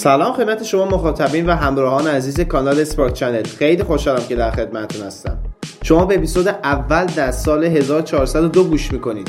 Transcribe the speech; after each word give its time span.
سلام 0.00 0.32
خدمت 0.32 0.62
شما 0.62 0.84
مخاطبین 0.84 1.46
و 1.46 1.52
همراهان 1.52 2.06
عزیز 2.06 2.40
کانال 2.40 2.80
اسپارت 2.80 3.14
چنل 3.14 3.42
خیلی 3.42 3.82
خوشحالم 3.82 4.22
که 4.28 4.36
در 4.36 4.50
خدمتتون 4.50 5.06
هستم. 5.06 5.38
شما 5.82 6.04
به 6.04 6.14
اپیزود 6.14 6.48
اول 6.48 7.06
در 7.06 7.30
سال 7.30 7.64
1402 7.64 8.64
گوش 8.64 8.92
می‌کنید. 8.92 9.28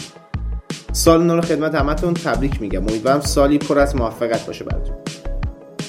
سال 0.92 1.24
نو 1.24 1.36
رو 1.36 1.42
خدمت 1.42 1.76
همتون 1.76 2.14
تبریک 2.14 2.62
میگم. 2.62 2.82
امیدوارم 2.82 3.20
سالی 3.20 3.58
پر 3.58 3.80
از 3.80 3.96
موفقیت 3.96 4.46
باشه 4.46 4.66
براتون. 4.66 4.96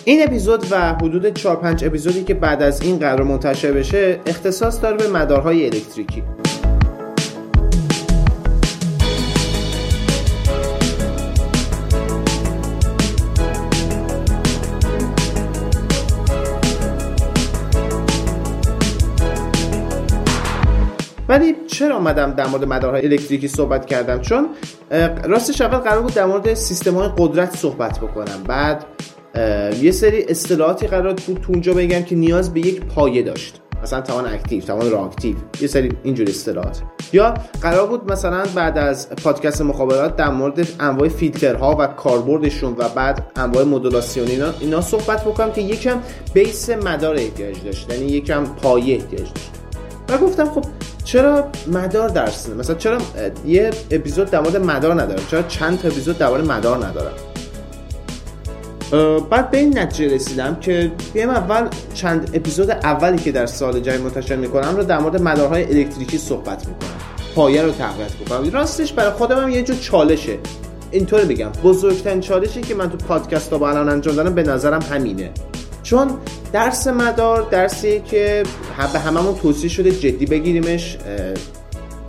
این 0.05 0.23
اپیزود 0.23 0.66
و 0.71 0.95
حدود 0.95 1.35
4 1.35 1.57
5 1.57 1.85
اپیزودی 1.85 2.25
که 2.25 2.35
بعد 2.35 2.62
از 2.62 2.83
این 2.83 2.99
قرار 2.99 3.23
منتشر 3.23 3.73
بشه 3.73 4.21
اختصاص 4.27 4.83
داره 4.83 4.96
به 4.96 5.09
مدارهای 5.09 5.64
الکتریکی. 5.64 6.23
ولی 21.32 21.54
چرا 21.66 21.96
آمدم 21.96 22.32
در 22.32 22.46
مورد 22.46 22.64
مدارهای 22.64 23.06
الکتریکی 23.06 23.48
صحبت 23.48 23.86
کردم؟ 23.86 24.20
چون 24.20 24.48
راستش 25.24 25.60
اول 25.60 25.78
قرار 25.78 26.02
بود 26.02 26.14
در 26.14 26.27
مورد 26.27 26.55
سیستم 26.55 26.95
های 26.95 27.08
قدرت 27.18 27.56
صحبت 27.56 27.98
بکنم. 27.98 28.42
بعد 28.46 28.84
یه 29.82 29.91
سری 29.91 30.24
اصطلاحاتی 30.28 30.86
قرار 30.86 31.14
بود 31.14 31.41
تو 31.41 31.52
اونجا 31.52 31.74
بگم 31.74 32.02
که 32.02 32.14
نیاز 32.14 32.55
به 32.55 32.60
یک 32.60 32.84
پایه 32.84 33.22
داشت. 33.22 33.60
مثلا 33.82 34.00
توان 34.00 34.27
active 34.27 34.61
توان 34.64 34.91
reactive 34.91 35.37
یه 35.60 35.68
سری 35.68 35.92
اینجور 36.02 36.28
اصطلاحات. 36.28 36.82
یا 37.12 37.34
قرار 37.62 37.86
بود 37.86 38.12
مثلا 38.12 38.44
بعد 38.55 38.78
از 38.78 39.11
پادکست 39.11 39.62
مخابرات 39.62 40.17
در 40.17 40.30
مورد 40.30 40.69
انواع 40.80 41.08
فیلترها 41.08 41.77
و 41.80 41.86
کاربردشون 41.86 42.74
و 42.78 42.89
بعد 42.89 43.27
انواع 43.36 43.64
مدولاسیون 43.64 44.28
اینا 44.28 44.55
اینا 44.61 44.80
صحبت 44.80 45.24
بکنم 45.24 45.52
که 45.52 45.61
یکم 45.61 46.00
بیس 46.34 46.70
مدار 46.70 47.17
احتیاج 47.17 47.64
داشت. 47.64 47.92
یعنی 47.92 48.05
یکم 48.05 48.44
پایه 48.44 48.94
احتیاج 48.94 49.28
داشت. 49.28 49.50
و 50.08 50.19
گفتم 50.19 50.50
خب 50.50 50.64
چرا 51.05 51.48
مدار 51.72 52.08
درس 52.08 52.48
مثلا 52.48 52.77
چرا 52.77 52.98
یه 53.47 53.70
اپیزود 53.91 54.31
در 54.31 54.41
مورد 54.41 54.56
مدار 54.56 55.03
ندارم؟ 55.03 55.22
چرا 55.31 55.42
چند 55.42 55.81
تا 55.81 55.89
اپیزود 55.89 56.19
در 56.19 56.28
مورد 56.28 56.50
مدار 56.50 56.86
ندارم؟ 56.86 57.12
بعد 59.30 59.50
به 59.50 59.58
این 59.58 59.78
نتیجه 59.78 60.14
رسیدم 60.14 60.56
که 60.61 60.92
بیایم 61.12 61.30
اول 61.30 61.69
چند 61.95 62.30
اپیزود 62.34 62.70
اولی 62.70 63.19
که 63.19 63.33
در 63.33 63.47
سال 63.47 63.80
جای 63.80 63.98
منتشر 63.98 64.36
می‌کنم 64.36 64.77
رو 64.77 64.84
در 64.84 64.98
مورد 64.98 65.23
مدارهای 65.23 65.64
الکتریکی 65.64 66.19
صحبت 66.19 66.69
می‌کنم. 66.69 66.91
پایه 67.34 67.62
رو 67.62 67.73
تقویت 67.73 68.11
می‌کنم. 68.20 68.50
راستش 68.50 68.92
برای 68.92 69.11
خودم 69.11 69.42
هم 69.42 69.48
یه 69.48 69.62
جور 69.62 69.77
چالشه. 69.77 70.39
اینطور 70.91 71.25
بگم. 71.25 71.50
بزرگترین 71.64 72.20
چالشی 72.20 72.61
که 72.61 72.75
من 72.75 72.91
تو 72.91 72.97
پادکست 72.97 73.53
ها 73.53 73.58
با 73.58 73.70
الان 73.70 73.89
انجام 73.89 74.17
دادم 74.17 74.34
به 74.34 74.42
نظرم 74.42 74.83
همینه. 74.83 75.30
چون 75.83 76.11
درس 76.52 76.86
مدار 76.86 77.48
درسیه 77.50 78.00
که 78.00 78.42
به 78.92 78.98
هممون 78.98 79.34
توصیه 79.34 79.70
شده 79.70 79.91
جدی 79.91 80.27
بگیریمش 80.27 80.98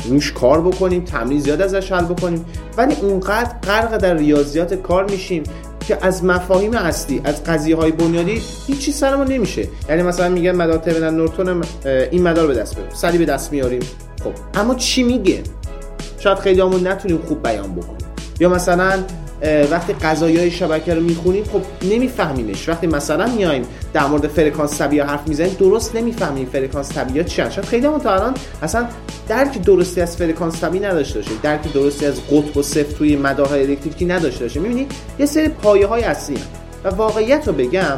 روش 0.05 0.31
کار 0.31 0.61
بکنیم 0.61 1.03
تمرین 1.03 1.39
زیاد 1.39 1.61
ازش 1.61 1.91
حل 1.91 2.05
بکنیم. 2.05 2.45
ولی 2.77 2.95
اونقدر 2.95 3.59
غرق 3.63 3.97
در 3.97 4.13
ریاضیات 4.13 4.73
کار 4.73 5.11
میشیم 5.11 5.43
که 5.87 5.97
از 6.01 6.23
مفاهیم 6.23 6.73
اصلی 6.73 7.21
از 7.23 7.43
قضیه 7.43 7.75
های 7.75 7.91
بنیادی 7.91 8.41
هیچی 8.67 8.91
سرمون 8.91 9.27
نمیشه. 9.27 9.67
یعنی 9.89 10.01
مثلا 10.01 10.29
میگن 10.29 10.51
مدار 10.55 10.77
تبنن 10.77 11.15
نورتون 11.15 11.63
این 12.11 12.23
مدار 12.23 12.47
به 12.47 12.53
دست 12.53 12.75
بریم 12.75 12.89
سری 12.93 13.17
به 13.17 13.25
دست 13.25 13.51
میاریم. 13.51 13.81
خب 14.23 14.31
اما 14.59 14.75
چی 14.75 15.03
میگه؟ 15.03 15.43
شاید 16.19 16.37
خیلی 16.37 16.61
همون 16.61 16.87
نتونیم 16.87 17.17
خوب 17.27 17.43
بیان 17.43 17.75
بکنیم. 17.75 18.07
یا 18.39 18.49
مثلا 18.49 19.03
وقتی 19.71 19.93
قضیه 19.93 20.37
های 20.37 20.51
شبکه 20.51 20.93
رو 20.93 21.01
می‌خونیم 21.01 21.43
خب 21.43 21.61
نمیفهمیمش. 21.87 22.69
وقتی 22.69 22.87
مثلا 22.87 23.27
میایم 23.27 23.63
در 23.93 24.05
مورد 24.05 24.27
فرکانس 24.27 24.77
طبیعی 24.77 25.01
حرف 25.01 25.27
می‌زنیم 25.27 25.55
درست 25.59 25.95
نمی‌فهمیم 25.95 26.45
فرکانس 26.45 26.91
طبیعی 26.91 27.25
چی 27.25 27.35
شاید 27.35 27.65
خیلی 27.65 27.87
همون 27.87 27.99
تا 27.99 28.13
الان 28.13 28.33
اصلا 28.61 28.87
درک 29.27 29.61
درستی 29.61 30.01
از 30.01 30.17
فرکانس 30.17 30.61
طبیعی 30.61 30.85
نداشته 30.85 31.19
باشیم 31.19 31.39
درک 31.43 31.73
درستی 31.73 32.05
از 32.05 32.15
قطب 32.31 32.57
و 32.57 32.61
صفر 32.61 32.91
توی 32.97 33.15
مدارهای 33.15 33.61
الکتریکی 33.61 34.05
نداشته 34.05 34.45
باشیم 34.45 34.61
می‌بینید 34.61 34.91
یه 35.19 35.25
سری 35.25 35.47
پایه 35.47 35.87
های 35.87 36.03
اصلی 36.03 36.37
و 36.83 36.89
واقعیت 36.89 37.47
رو 37.47 37.53
بگم 37.53 37.97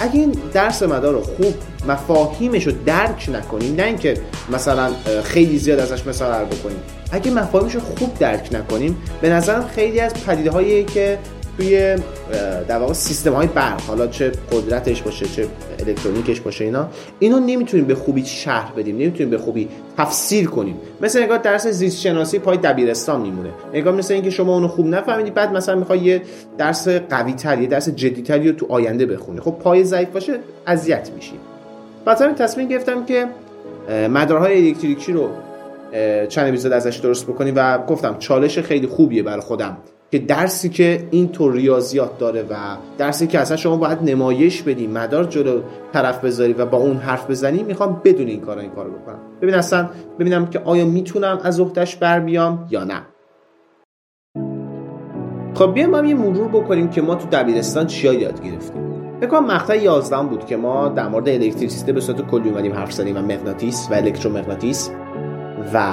اگه 0.00 0.14
این 0.14 0.36
درس 0.52 0.82
مدار 0.82 1.14
رو 1.14 1.20
خوب 1.20 1.54
مفاهیمش 1.88 2.66
رو 2.66 2.72
درک 2.86 3.30
نکنیم 3.32 3.74
نه 3.74 3.82
اینکه 3.82 4.14
مثلا 4.52 4.90
خیلی 5.24 5.58
زیاد 5.58 5.78
ازش 5.78 6.06
مثال 6.06 6.44
بکنیم. 6.44 6.78
اگه 7.12 7.30
مفاهیمش 7.30 7.74
رو 7.74 7.80
خوب 7.80 8.18
درک 8.18 8.48
نکنیم 8.52 8.96
به 9.20 9.30
نظرم 9.30 9.64
خیلی 9.74 10.00
از 10.00 10.14
پدیده 10.14 10.50
هایی 10.50 10.84
که 10.84 11.18
توی 11.56 11.96
در 12.68 12.78
واقع 12.78 12.92
سیستم 12.92 13.32
های 13.32 13.46
برق 13.46 13.80
حالا 13.80 14.06
چه 14.06 14.32
قدرتش 14.52 15.02
باشه 15.02 15.26
چه 15.26 15.46
الکترونیکش 15.78 16.40
باشه 16.40 16.64
اینا 16.64 16.88
اینو 17.18 17.40
نمی‌تونیم 17.40 17.86
به 17.86 17.94
خوبی 17.94 18.24
شرح 18.24 18.72
بدیم 18.76 18.96
نمی‌تونیم 18.96 19.30
به 19.30 19.38
خوبی 19.38 19.68
تفسیر 19.98 20.48
کنیم. 20.48 20.76
مثل 21.00 21.22
نگاه 21.22 21.38
درس 21.38 21.66
زیست 21.66 22.00
شناسی 22.00 22.38
پای 22.38 22.56
دبیرستان 22.56 23.20
میمونه. 23.20 23.50
نگاه 23.74 23.94
مثل 23.94 24.14
اینکه 24.14 24.30
شما 24.30 24.54
اونو 24.54 24.68
خوب 24.68 24.86
نفهمیدی 24.86 25.30
بعد 25.30 25.52
مثلا 25.52 25.74
می‌خوای 25.74 25.98
یه 25.98 26.22
درس 26.58 26.88
قوی 26.88 27.32
تر 27.32 27.56
درس 27.56 27.88
جدی 27.88 28.22
تری 28.22 28.48
رو 28.48 28.54
تو 28.54 28.66
آینده 28.68 29.06
بخونی. 29.06 29.40
خب 29.40 29.50
پای 29.50 29.84
ضعیف 29.84 30.08
باشه 30.08 30.38
اذیت 30.66 31.10
میشی. 31.16 31.34
بعد 32.06 32.22
همین 32.22 32.34
تصمیم 32.34 32.68
گرفتم 32.68 33.04
که 33.04 33.26
مدارهای 34.08 34.66
الکتریکی 34.66 35.12
رو 35.12 35.28
چند 36.28 36.48
اپیزود 36.48 36.72
ازش 36.72 36.96
درست 36.96 37.26
بکنیم 37.26 37.54
و 37.56 37.78
گفتم 37.78 38.16
چالش 38.18 38.58
خیلی 38.58 38.86
خوبیه 38.86 39.22
برای 39.22 39.40
خودم 39.40 39.76
که 40.10 40.18
درسی 40.18 40.68
که 40.68 41.08
این 41.10 41.28
طور 41.28 41.52
ریاضیات 41.52 42.18
داره 42.18 42.42
و 42.42 42.54
درسی 42.98 43.26
که 43.26 43.38
اصلا 43.38 43.56
شما 43.56 43.76
باید 43.76 43.98
نمایش 44.02 44.62
بدی 44.62 44.86
مدار 44.86 45.24
جلو 45.24 45.60
طرف 45.92 46.24
بذاری 46.24 46.52
و 46.52 46.66
با 46.66 46.78
اون 46.78 46.96
حرف 46.96 47.30
بزنی 47.30 47.62
می‌خوام 47.62 48.00
بدون 48.04 48.26
این 48.26 48.40
کار 48.40 48.58
این 48.58 48.70
کارو 48.70 48.90
بکنم. 48.90 49.18
ببین 49.42 49.54
اصلا 49.54 49.88
ببینم 50.18 50.46
که 50.46 50.58
آیا 50.58 50.84
می‌تونم 50.84 51.40
از 51.42 51.60
اختش 51.60 51.96
بر 51.96 52.20
بیام 52.20 52.66
یا 52.70 52.84
نه. 52.84 53.02
خب 55.54 55.74
بیایم 55.74 55.90
ما 55.90 56.04
یه 56.04 56.14
مرور 56.14 56.48
بکنیم 56.48 56.90
که 56.90 57.02
ما 57.02 57.14
تو 57.14 57.28
دبیرستان 57.32 57.86
چیا 57.86 58.12
یاد 58.12 58.42
گرفتیم. 58.44 58.95
بکنم 59.22 59.46
مقطع 59.46 59.82
11 59.82 60.22
بود 60.22 60.46
که 60.46 60.56
ما 60.56 60.88
در 60.88 61.08
مورد 61.08 61.28
الکتریسیته 61.28 61.92
به 61.92 62.00
صورت 62.00 62.20
کلی 62.20 62.48
اومدیم 62.48 62.72
حرف 62.72 62.92
زدیم 62.92 63.16
و 63.16 63.20
مغناطیس 63.20 63.88
و 63.90 63.94
الکترومغناطیس. 63.94 64.90
و 65.74 65.92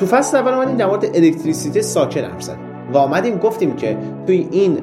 تو 0.00 0.06
فصل 0.06 0.36
اول 0.36 0.52
اومدیم 0.52 0.76
در 0.76 0.86
مورد 0.86 1.04
الکتریسیته 1.04 1.82
ساکن 1.82 2.20
حرف 2.20 2.42
زدیم 2.42 2.66
و 2.92 2.98
آمدیم 2.98 3.38
گفتیم 3.38 3.76
که 3.76 3.98
توی 4.26 4.48
این 4.50 4.78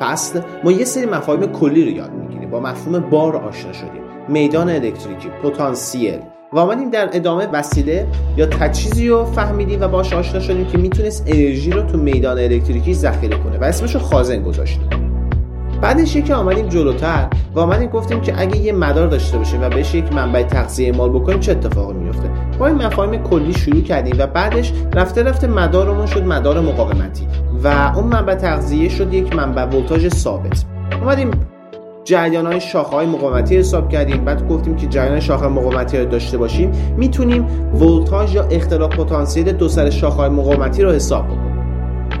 فصل 0.00 0.40
ما 0.64 0.72
یه 0.72 0.84
سری 0.84 1.06
مفاهیم 1.06 1.46
کلی 1.46 1.84
رو 1.84 1.90
یاد 1.90 2.12
می‌گیریم. 2.12 2.50
با 2.50 2.60
مفهوم 2.60 2.98
بار 2.98 3.36
آشنا 3.36 3.72
شدیم. 3.72 4.02
میدان 4.28 4.70
الکتریکی 4.70 5.28
پتانسیل. 5.42 6.18
و 6.52 6.58
آمدیم 6.58 6.90
در 6.90 7.08
ادامه 7.12 7.46
وسیله 7.46 8.06
یا 8.36 8.46
تجهیزی 8.46 9.08
رو 9.08 9.24
فهمیدیم 9.24 9.80
و 9.80 9.88
باش 9.88 10.12
آشنا 10.12 10.40
شدیم 10.40 10.66
که 10.66 10.78
می‌تونست 10.78 11.24
انرژی 11.26 11.70
رو 11.70 11.82
تو 11.82 11.98
میدان 11.98 12.38
الکتریکی 12.38 12.94
ذخیره 12.94 13.38
کنه 13.38 13.58
و 13.58 13.64
اسمش 13.64 13.94
رو 13.94 14.00
خازن 14.00 14.42
گذاشتیم 14.42 15.03
بعدش 15.80 16.16
که 16.16 16.34
آمدیم 16.34 16.68
جلوتر 16.68 17.28
و 17.54 17.60
آمدیم 17.60 17.90
گفتیم 17.90 18.20
که 18.20 18.40
اگه 18.40 18.56
یه 18.56 18.72
مدار 18.72 19.06
داشته 19.06 19.38
باشیم 19.38 19.62
و 19.62 19.68
بهش 19.68 19.94
یک 19.94 20.12
منبع 20.12 20.42
تغذیه 20.42 20.92
مال 20.92 21.10
بکنیم 21.10 21.40
چه 21.40 21.52
اتفاقی 21.52 21.94
میفته 21.94 22.30
با 22.58 22.66
این 22.66 22.76
مفاهیم 22.76 23.22
کلی 23.22 23.52
شروع 23.52 23.82
کردیم 23.82 24.16
و 24.18 24.26
بعدش 24.26 24.72
رفته 24.94 25.22
رفته 25.22 25.46
مدارمون 25.46 26.06
شد 26.06 26.22
مدار 26.26 26.60
مقاومتی 26.60 27.26
و 27.64 27.92
اون 27.96 28.04
منبع 28.04 28.34
تغذیه 28.34 28.88
شد 28.88 29.14
یک 29.14 29.36
منبع 29.36 29.64
ولتاژ 29.64 30.08
ثابت. 30.08 30.64
اومدیم 31.00 31.30
جریان 32.04 32.46
های 32.46 32.60
شاخه 32.60 32.96
های 32.96 33.06
مقاومتی 33.06 33.56
حساب 33.56 33.88
کردیم 33.88 34.24
بعد 34.24 34.48
گفتیم 34.48 34.76
که 34.76 34.86
جریان 34.86 35.20
شاخه 35.20 35.46
مقاومتی 35.46 35.98
رو 35.98 36.04
داشته 36.04 36.38
باشیم 36.38 36.70
می‌تونیم 36.96 37.46
ولتاژ 37.74 38.34
یا 38.34 38.42
اختلاف 38.42 38.96
پتانسیل 38.96 39.52
دو 39.52 39.68
سر 39.68 39.90
شاخه 39.90 40.16
های 40.16 40.28
مقاومتی 40.28 40.82
رو 40.82 40.92
حساب 40.92 41.26
بکنیم. 41.26 41.54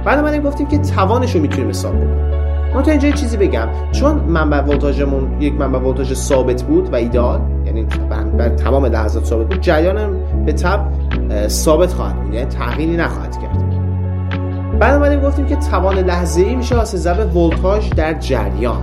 بعد 0.04 0.18
اومدیم 0.18 0.42
گفتیم 0.42 0.68
که 0.68 0.78
توانش 0.78 1.34
رو 1.34 1.40
می‌تونیم 1.40 1.68
حساب 1.68 1.94
بکنیم. 1.94 2.33
من 2.74 2.82
تا 2.82 2.90
اینجا 2.90 3.10
چیزی 3.10 3.36
بگم. 3.36 3.68
چون 3.92 4.14
منبع 4.14 4.60
ولتاژمون 4.60 5.42
یک 5.42 5.54
منبع 5.54 5.78
ولتاژ 5.78 6.12
ثابت 6.12 6.62
بود 6.62 6.92
و 6.92 6.96
ایدال 6.96 7.40
یعنی 7.66 7.86
بر 8.38 8.48
تمام 8.48 8.86
لحظات 8.86 9.24
ثابت 9.24 9.48
بود 9.48 9.60
جریان 9.60 10.16
به 10.46 10.52
تب 10.52 10.80
ثابت 11.48 11.92
خواهد 11.92 12.22
بود 12.22 12.34
یعنی 12.34 12.46
تغییری 12.46 12.96
نخواهد 12.96 13.38
کرد. 13.42 13.64
بعد 14.78 14.94
اومدیم 14.94 15.20
گفتیم 15.20 15.46
که 15.46 15.56
توان 15.56 15.98
لحظه 15.98 16.42
ای 16.42 16.54
میشه 16.54 16.76
واسه 16.76 16.98
ضرب 16.98 17.36
ولتاژ 17.36 17.90
در 17.90 18.14
جریان. 18.14 18.82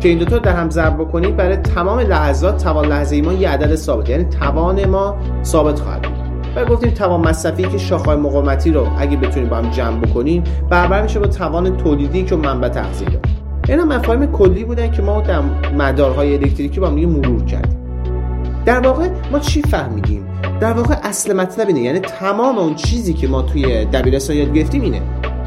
که 0.00 0.08
این 0.08 0.18
دوتا 0.18 0.38
در 0.38 0.52
هم 0.52 0.70
ضرب 0.70 0.94
بکنید 0.94 1.36
برای 1.36 1.56
تمام 1.56 1.98
لحظات 1.98 2.64
توان 2.64 2.86
لحظه 2.86 3.16
ای 3.16 3.22
ما 3.22 3.32
یه 3.32 3.48
عدد 3.48 3.74
ثابت 3.74 4.08
یعنی 4.08 4.24
توان 4.24 4.84
ما 4.84 5.16
ثابت 5.44 5.80
خواهد 5.80 6.02
بود. 6.02 6.25
و 6.56 6.64
گفتیم 6.64 6.90
توان 6.90 7.20
مصرفی 7.20 7.62
که 7.62 7.78
شاخه‌های 7.78 8.16
مقاومتی 8.16 8.70
رو 8.70 8.88
اگه 8.98 9.16
بتونیم 9.16 9.48
با 9.48 9.56
هم 9.56 9.70
جمع 9.70 10.00
بکنیم 10.00 10.44
برابر 10.70 11.02
میشه 11.02 11.18
با 11.18 11.26
توان 11.26 11.76
تولیدی 11.76 12.24
که 12.24 12.36
منبع 12.36 12.68
تغذیه 12.68 13.08
داره. 13.08 13.20
اینا 13.68 13.84
مفاهیم 13.84 14.26
کلی 14.26 14.64
بودن 14.64 14.90
که 14.90 15.02
ما 15.02 15.20
در 15.20 15.40
مدارهای 15.76 16.34
الکتریکی 16.34 16.80
با 16.80 16.86
هم 16.86 16.94
مرور 16.94 17.44
کردیم. 17.44 17.78
در 18.64 18.80
واقع 18.80 19.08
ما 19.32 19.38
چی 19.38 19.62
فهمیدیم؟ 19.62 20.26
در 20.60 20.72
واقع 20.72 20.94
اصل 21.02 21.32
مطلب 21.32 21.68
اینه 21.68 21.80
یعنی 21.80 21.98
تمام 21.98 22.58
اون 22.58 22.74
چیزی 22.74 23.14
که 23.14 23.28
ما 23.28 23.42
توی 23.42 23.84
دبیرستان 23.84 24.36
یاد 24.36 24.52
گرفتیم 24.52 24.82
اینه 24.82 25.02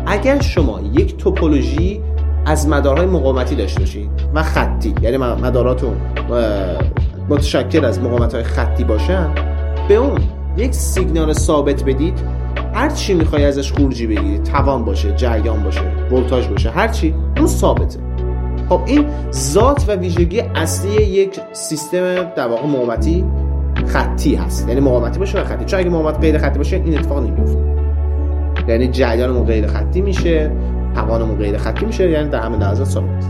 اگر 0.06 0.42
شما 0.42 0.80
یک 0.94 1.18
توپولوژی 1.18 2.02
از 2.46 2.68
مدارهای 2.68 3.06
مقاومتی 3.06 3.56
داشته 3.56 3.80
باشید 3.80 4.10
و 4.34 4.44
خطی 4.44 4.96
یعنی 5.02 5.18
مداراتون 5.18 5.98
متشکل 7.30 7.86
از 7.86 8.00
مقاومت 8.00 8.34
های 8.34 8.44
خطی 8.44 8.84
باشن 8.84 9.30
به 9.88 9.96
اون 9.96 10.20
یک 10.60 10.74
سیگنال 10.74 11.34
ثابت 11.34 11.84
بدید 11.84 12.20
هر 12.74 12.90
چی 12.90 13.14
می‌خوای 13.14 13.46
ازش 13.46 13.74
خروجی 13.74 14.08
بگیری 14.08 14.40
توان 14.40 14.86
باشه 14.86 15.12
جریان 15.12 15.64
باشه 15.64 15.82
ولتاژ 16.12 16.48
باشه 16.48 16.70
هر 16.70 16.88
چی 16.88 17.16
اون 17.38 17.48
ثابته. 17.48 18.00
خب 18.70 18.82
این 18.86 19.06
ذات 19.32 19.86
و 19.88 19.92
ویژگی 19.96 20.40
اصلی 20.40 21.04
یک 21.04 21.40
سیستم 21.54 22.24
در 22.24 22.48
واقع 22.48 22.68
مقاومتی 22.68 23.26
خطی 23.86 24.36
هست. 24.36 24.68
یعنی 24.68 24.80
مقاومتی 24.82 25.20
باشه 25.20 25.42
و 25.42 25.44
خطی. 25.44 25.66
چون 25.66 25.80
اگه 25.80 25.90
مقاومت 25.90 26.20
غیر 26.20 26.38
خطی 26.38 26.58
باشه 26.58 26.76
این 26.76 26.98
اتفاق 26.98 27.24
نمیفته 27.24 27.70
یعنی 28.68 28.88
جریانمون 28.88 29.46
غیر 29.46 29.68
خطی 29.68 30.02
میشه 30.02 30.52
توانمون 30.96 31.38
غیر 31.38 31.58
خطی 31.58 31.86
میشه 31.86 32.10
یعنی 32.10 32.30
در 32.30 32.40
همه 32.40 32.58
لحظات 32.58 32.88
ثابت. 32.88 33.26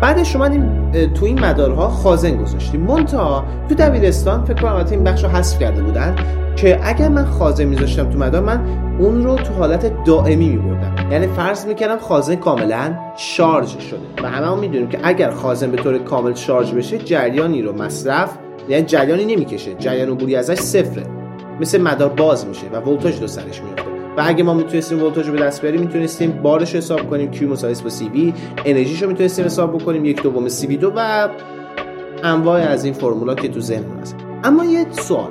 بعدش 0.00 0.36
اومدیم 0.36 0.92
تو 1.14 1.24
این 1.24 1.44
مدارها 1.44 1.88
خازن 1.88 2.36
گذاشتیم. 2.36 2.80
مونتا 2.80 3.44
تو 3.68 3.74
دبیرستان 3.74 4.44
فکر 4.44 4.62
کنم 4.62 4.86
این 4.90 5.04
بخش 5.04 5.24
رو 5.24 5.30
حذف 5.30 5.58
کرده 5.58 5.82
بودن 5.82 6.16
که 6.56 6.80
اگر 6.82 7.08
من 7.08 7.24
خازن 7.24 7.64
میذاشتم 7.64 8.10
تو 8.10 8.18
مدار 8.18 8.42
من 8.42 8.60
اون 8.98 9.24
رو 9.24 9.36
تو 9.36 9.54
حالت 9.54 10.04
دائمی 10.04 10.48
میبردم. 10.48 11.12
یعنی 11.12 11.26
فرض 11.26 11.66
می‌کردم 11.66 11.98
خازن 11.98 12.36
کاملا 12.36 12.94
شارژ 13.16 13.78
شده. 13.78 13.98
و 14.22 14.28
همه 14.28 14.46
هم 14.46 14.58
می‌دونیم 14.58 14.88
که 14.88 14.98
اگر 15.02 15.30
خازن 15.30 15.70
به 15.70 15.76
طور 15.76 15.98
کامل 15.98 16.34
شارژ 16.34 16.72
بشه 16.72 16.98
جریانی 16.98 17.62
رو 17.62 17.82
مصرف 17.82 18.30
یعنی 18.68 18.82
جریانی 18.82 19.24
نمی‌کشه. 19.24 19.74
جریان 19.74 20.08
عبوری 20.08 20.36
ازش 20.36 20.58
صفره. 20.58 21.02
مثل 21.60 21.80
مدار 21.80 22.08
باز 22.08 22.46
میشه 22.46 22.66
و 22.72 22.80
ولتاژ 22.80 23.20
دو 23.20 23.26
سرش 23.26 23.62
میفته 23.62 23.99
و 24.16 24.22
اگه 24.26 24.44
ما 24.44 24.54
می‌تونستیم 24.54 25.02
ولتاژ 25.02 25.26
رو 25.26 25.32
به 25.32 25.38
دست 25.40 25.62
بیاریم 25.62 25.80
می‌تونستیم 25.80 26.30
بارش 26.42 26.74
حساب 26.74 27.10
کنیم 27.10 27.30
Q 27.32 27.42
مساوی 27.42 27.74
با 27.74 27.90
CB 27.90 28.34
انرژیشو 28.64 29.08
می‌تونستیم 29.08 29.44
حساب 29.44 29.80
بکنیم 29.80 30.04
یک 30.04 30.22
دوم 30.22 30.48
CB2 30.48 30.84
و 30.96 31.28
انواع 32.22 32.60
از 32.60 32.84
این 32.84 32.94
فرمولا 32.94 33.34
که 33.34 33.48
تو 33.48 33.60
ذهن 33.60 33.84
هست. 34.00 34.16
اما 34.44 34.64
یه 34.64 34.86
سوال. 34.92 35.30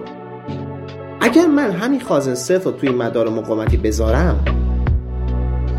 اگر 1.21 1.47
من 1.47 1.71
همین 1.71 1.99
خازن 1.99 2.33
صفر 2.33 2.65
رو 2.65 2.71
توی 2.71 2.89
مدار 2.89 3.29
مقاومتی 3.29 3.77
بذارم 3.77 4.45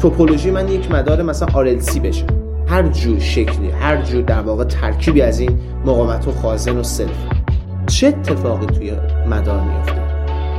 توپولوژی 0.03 0.50
من 0.50 0.69
یک 0.69 0.91
مدار 0.91 1.23
مثلا 1.23 1.49
RLC 1.49 1.99
بشه. 1.99 2.26
هر 2.67 2.88
جور 2.88 3.19
شکلی 3.19 3.70
هر 3.70 4.03
جور 4.03 4.23
در 4.23 4.41
واقع 4.41 4.64
ترکیبی 4.64 5.23
از 5.23 5.41
این 5.41 5.58
مقاومت 5.85 6.29
و 6.29 6.32
خازن 6.32 6.76
و 6.76 6.82
صفر. 6.82 7.41
چه 7.87 8.06
اتفاقی 8.06 8.67
توی 8.67 8.93
مدار 9.29 9.61
میفته 9.61 10.09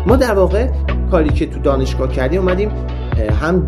ما 0.08 0.16
در 0.16 0.34
واقع 0.34 0.68
کاری 1.12 1.30
که 1.30 1.46
تو 1.46 1.60
دانشگاه 1.60 2.12
کردیم 2.12 2.42
اومدیم 2.42 2.72
هم 3.42 3.66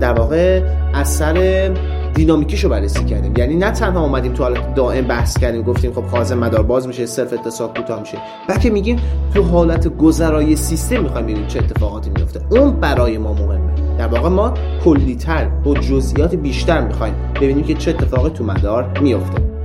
در 0.00 0.12
واقع 0.12 0.62
اثر 0.94 1.68
دینامیکیشو 2.14 2.68
بررسی 2.68 3.04
کردیم. 3.04 3.32
یعنی 3.36 3.56
نه 3.56 3.70
تنها 3.70 4.02
اومدیم 4.04 4.32
تو 4.32 4.42
حالت 4.42 4.74
دائم 4.74 5.04
بحث 5.04 5.38
کردیم 5.38 5.62
گفتیم 5.62 5.92
خب 5.92 6.06
خازن 6.06 6.38
مدار 6.38 6.62
باز 6.62 6.86
میشه 6.86 7.06
صرف 7.06 7.32
اتصال 7.32 7.68
کوتاه 7.68 8.00
میشه. 8.00 8.18
بلکه 8.48 8.70
میگیم 8.70 8.98
تو 9.34 9.42
حالت 9.42 9.96
گذرای 9.96 10.56
سیستم 10.56 11.02
می‌خوایم 11.02 11.26
ببینیم 11.26 11.46
چه 11.46 11.58
اتفاقاتی 11.58 12.10
میفته 12.10 12.40
اون 12.50 12.70
برای 12.70 13.18
ما 13.18 13.32
مهمه. 13.32 13.74
در 13.98 14.06
واقع 14.06 14.28
ما 14.28 14.54
کلیتر 14.84 15.44
با 15.44 15.74
جزئیات 15.74 16.34
بیشتر 16.34 16.80
می‌خوایم 16.80 17.14
ببینیم 17.40 17.64
که 17.64 17.74
چه 17.74 17.90
اتفاقی 17.90 18.30
تو 18.30 18.44
مدار 18.44 18.98
میفته 19.00 19.57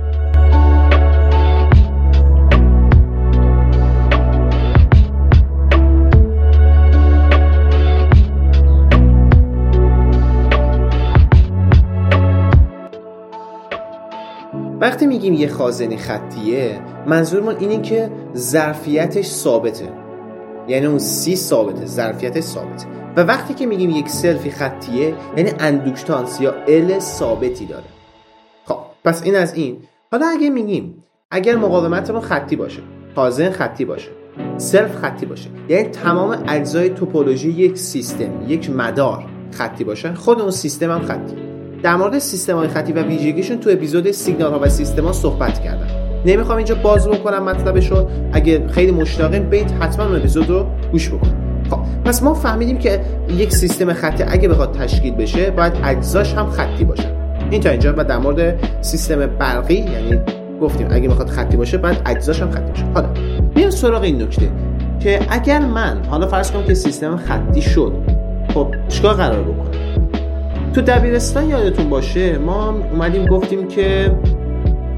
وقتی 14.84 15.06
میگیم 15.06 15.34
یه 15.34 15.48
خازنی 15.48 15.96
خطیه 15.96 16.80
منظورمون 17.06 17.56
اینه 17.56 17.82
که 17.82 18.10
ظرفیتش 18.36 19.26
ثابته. 19.26 19.92
یعنی 20.68 20.86
اون 20.86 20.98
C 20.98 21.36
ثابته 21.36 21.86
ظرفیتش 21.86 22.42
ثابته. 22.42 22.86
و 23.16 23.20
وقتی 23.20 23.54
که 23.54 23.66
میگیم 23.66 23.90
یک 23.90 24.08
سلفی 24.08 24.50
خطیه 24.50 25.14
یعنی 25.36 25.50
اندوکتانس 25.58 26.40
یا 26.40 26.54
L 26.68 26.98
ثابتی 26.98 27.66
داره. 27.66 27.84
خب 28.64 28.76
پس 29.04 29.22
این 29.22 29.36
از 29.36 29.54
این. 29.54 29.76
حالا 30.12 30.26
اگه 30.26 30.50
میگیم 30.50 31.04
اگر 31.30 31.56
مقاومتمون 31.56 32.20
خطی 32.20 32.56
باشه 32.56 32.82
خازن 33.14 33.50
خطی 33.50 33.84
باشه 33.84 34.08
سلف 34.56 34.96
خطی 34.96 35.26
باشه 35.26 35.50
یعنی 35.68 35.88
تمام 35.88 36.44
اجزای 36.48 36.90
توپولوژی 36.90 37.50
یک 37.50 37.78
سیستم 37.78 38.48
یک 38.48 38.70
مدار 38.70 39.24
خطی 39.50 39.84
باشه 39.84 40.14
خود 40.14 40.40
اون 40.40 40.50
سیستم 40.50 40.90
هم 40.90 41.02
خطی 41.02 41.53
در 41.84 41.96
مورد 41.96 42.18
سیستم 42.18 42.56
های 42.56 42.68
خطی 42.68 42.92
و 42.92 43.02
ویژگیشون 43.02 43.60
تو 43.60 43.70
اپیزود 43.70 44.10
سیگنال 44.10 44.52
ها 44.52 44.60
و 44.62 44.68
سیستم 44.68 45.04
ها 45.04 45.12
صحبت 45.12 45.60
کردم. 45.60 45.86
نمی‌خوام 46.26 46.56
اینجا 46.56 46.74
باز 46.74 47.08
بکنم 47.08 47.42
مطلبش 47.42 47.90
رو 47.90 48.08
اگه 48.32 48.68
خیلی 48.68 48.92
مشتاقین 48.92 49.42
بیت 49.42 49.72
حتما 49.72 50.06
اون 50.06 50.16
اپیزود 50.16 50.50
رو 50.50 50.66
گوش 50.92 51.08
بکن. 51.08 51.34
خب 51.70 51.78
پس 52.04 52.22
ما 52.22 52.34
فهمیدیم 52.34 52.78
که 52.78 53.00
یک 53.28 53.52
سیستم 53.52 53.92
خطی 53.92 54.22
اگه 54.22 54.48
بخواد 54.48 54.72
تشکیل 54.72 55.14
بشه 55.14 55.50
باید 55.50 55.72
اجزاش 55.84 56.34
هم 56.34 56.50
خطی 56.50 56.84
باشه. 56.84 57.16
این 57.50 57.60
تا 57.60 57.70
اینجا 57.70 57.94
و 57.96 58.04
در 58.04 58.18
مورد 58.18 58.58
سیستم 58.80 59.26
برقی 59.26 59.74
یعنی 59.74 60.20
گفتیم 60.62 60.88
اگه 60.90 61.08
بخواد 61.08 61.28
خطی 61.28 61.56
باشه 61.56 61.78
باید 61.78 61.96
اجزاش 62.06 62.42
هم 62.42 62.50
خطی 62.50 62.70
باشه. 62.70 62.84
حالا 62.94 63.08
میام 63.56 63.70
سراغ 63.70 64.02
این 64.02 64.22
نکته 64.22 64.50
که 65.00 65.20
اگر 65.30 65.60
من 65.60 66.02
حالا 66.10 66.26
فرض 66.26 66.50
کنم 66.50 66.64
که 66.64 66.74
سیستم 66.74 67.16
خطی 67.16 67.62
شد 67.62 67.92
خب 68.54 68.74
چیکار 68.88 69.14
قرار 69.14 69.42
بکنم؟ 69.42 69.83
تو 70.74 70.80
دبیرستان 70.80 71.48
یادتون 71.48 71.90
باشه 71.90 72.38
ما 72.38 72.74
اومدیم 72.92 73.26
گفتیم 73.26 73.68
که 73.68 74.16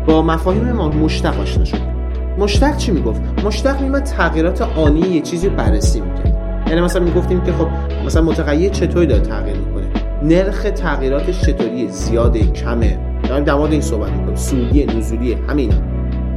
با 0.07 0.23
مفاهیم 0.23 0.73
ما 0.73 0.89
مشتق 0.89 1.41
آشنا 1.41 1.65
شدیم. 1.65 1.97
مشتق 2.39 2.77
چی 2.77 2.93
می‌گفت؟ 2.93 3.21
مشتق 3.45 3.81
میمد 3.81 4.03
تغییرات 4.03 4.63
آنی 4.63 5.01
یه 5.01 5.21
چیزی 5.21 5.49
بررسی 5.49 6.01
می‌کرد. 6.01 6.37
یعنی 6.69 6.81
مثلا 6.81 7.05
می‌گفتیم 7.05 7.41
که 7.41 7.53
خب 7.53 7.69
مثلا 8.07 8.23
متغیر 8.23 8.71
چطوری 8.71 9.07
داره 9.07 9.23
تغییر 9.23 9.57
می‌کنه؟ 9.57 9.87
نرخ 10.23 10.63
تغییراتش 10.63 11.41
چطوریه؟ 11.41 11.89
زیاده 11.89 12.39
کمه؟ 12.39 12.99
داریم 13.29 13.45
در 13.45 13.55
مورد 13.55 13.73
این 13.73 13.81
صحبت 13.81 14.11
می‌کنیم. 14.11 14.37
سودیه 14.37 14.97
نزولیه 14.97 15.37
همین. 15.49 15.73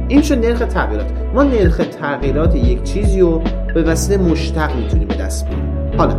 این 0.08 0.22
شد 0.22 0.46
نرخ 0.46 0.58
تغییرات. 0.58 1.06
ما 1.34 1.42
نرخ 1.42 1.80
تغییرات 2.00 2.56
یک 2.56 2.82
چیزی 2.82 3.20
رو 3.20 3.42
به 3.74 3.82
وسیله 3.82 4.22
مشتق 4.22 4.76
می‌تونیم 4.76 5.08
به 5.08 5.14
دست 5.14 5.46
بیاریم. 5.46 5.98
حالا 5.98 6.16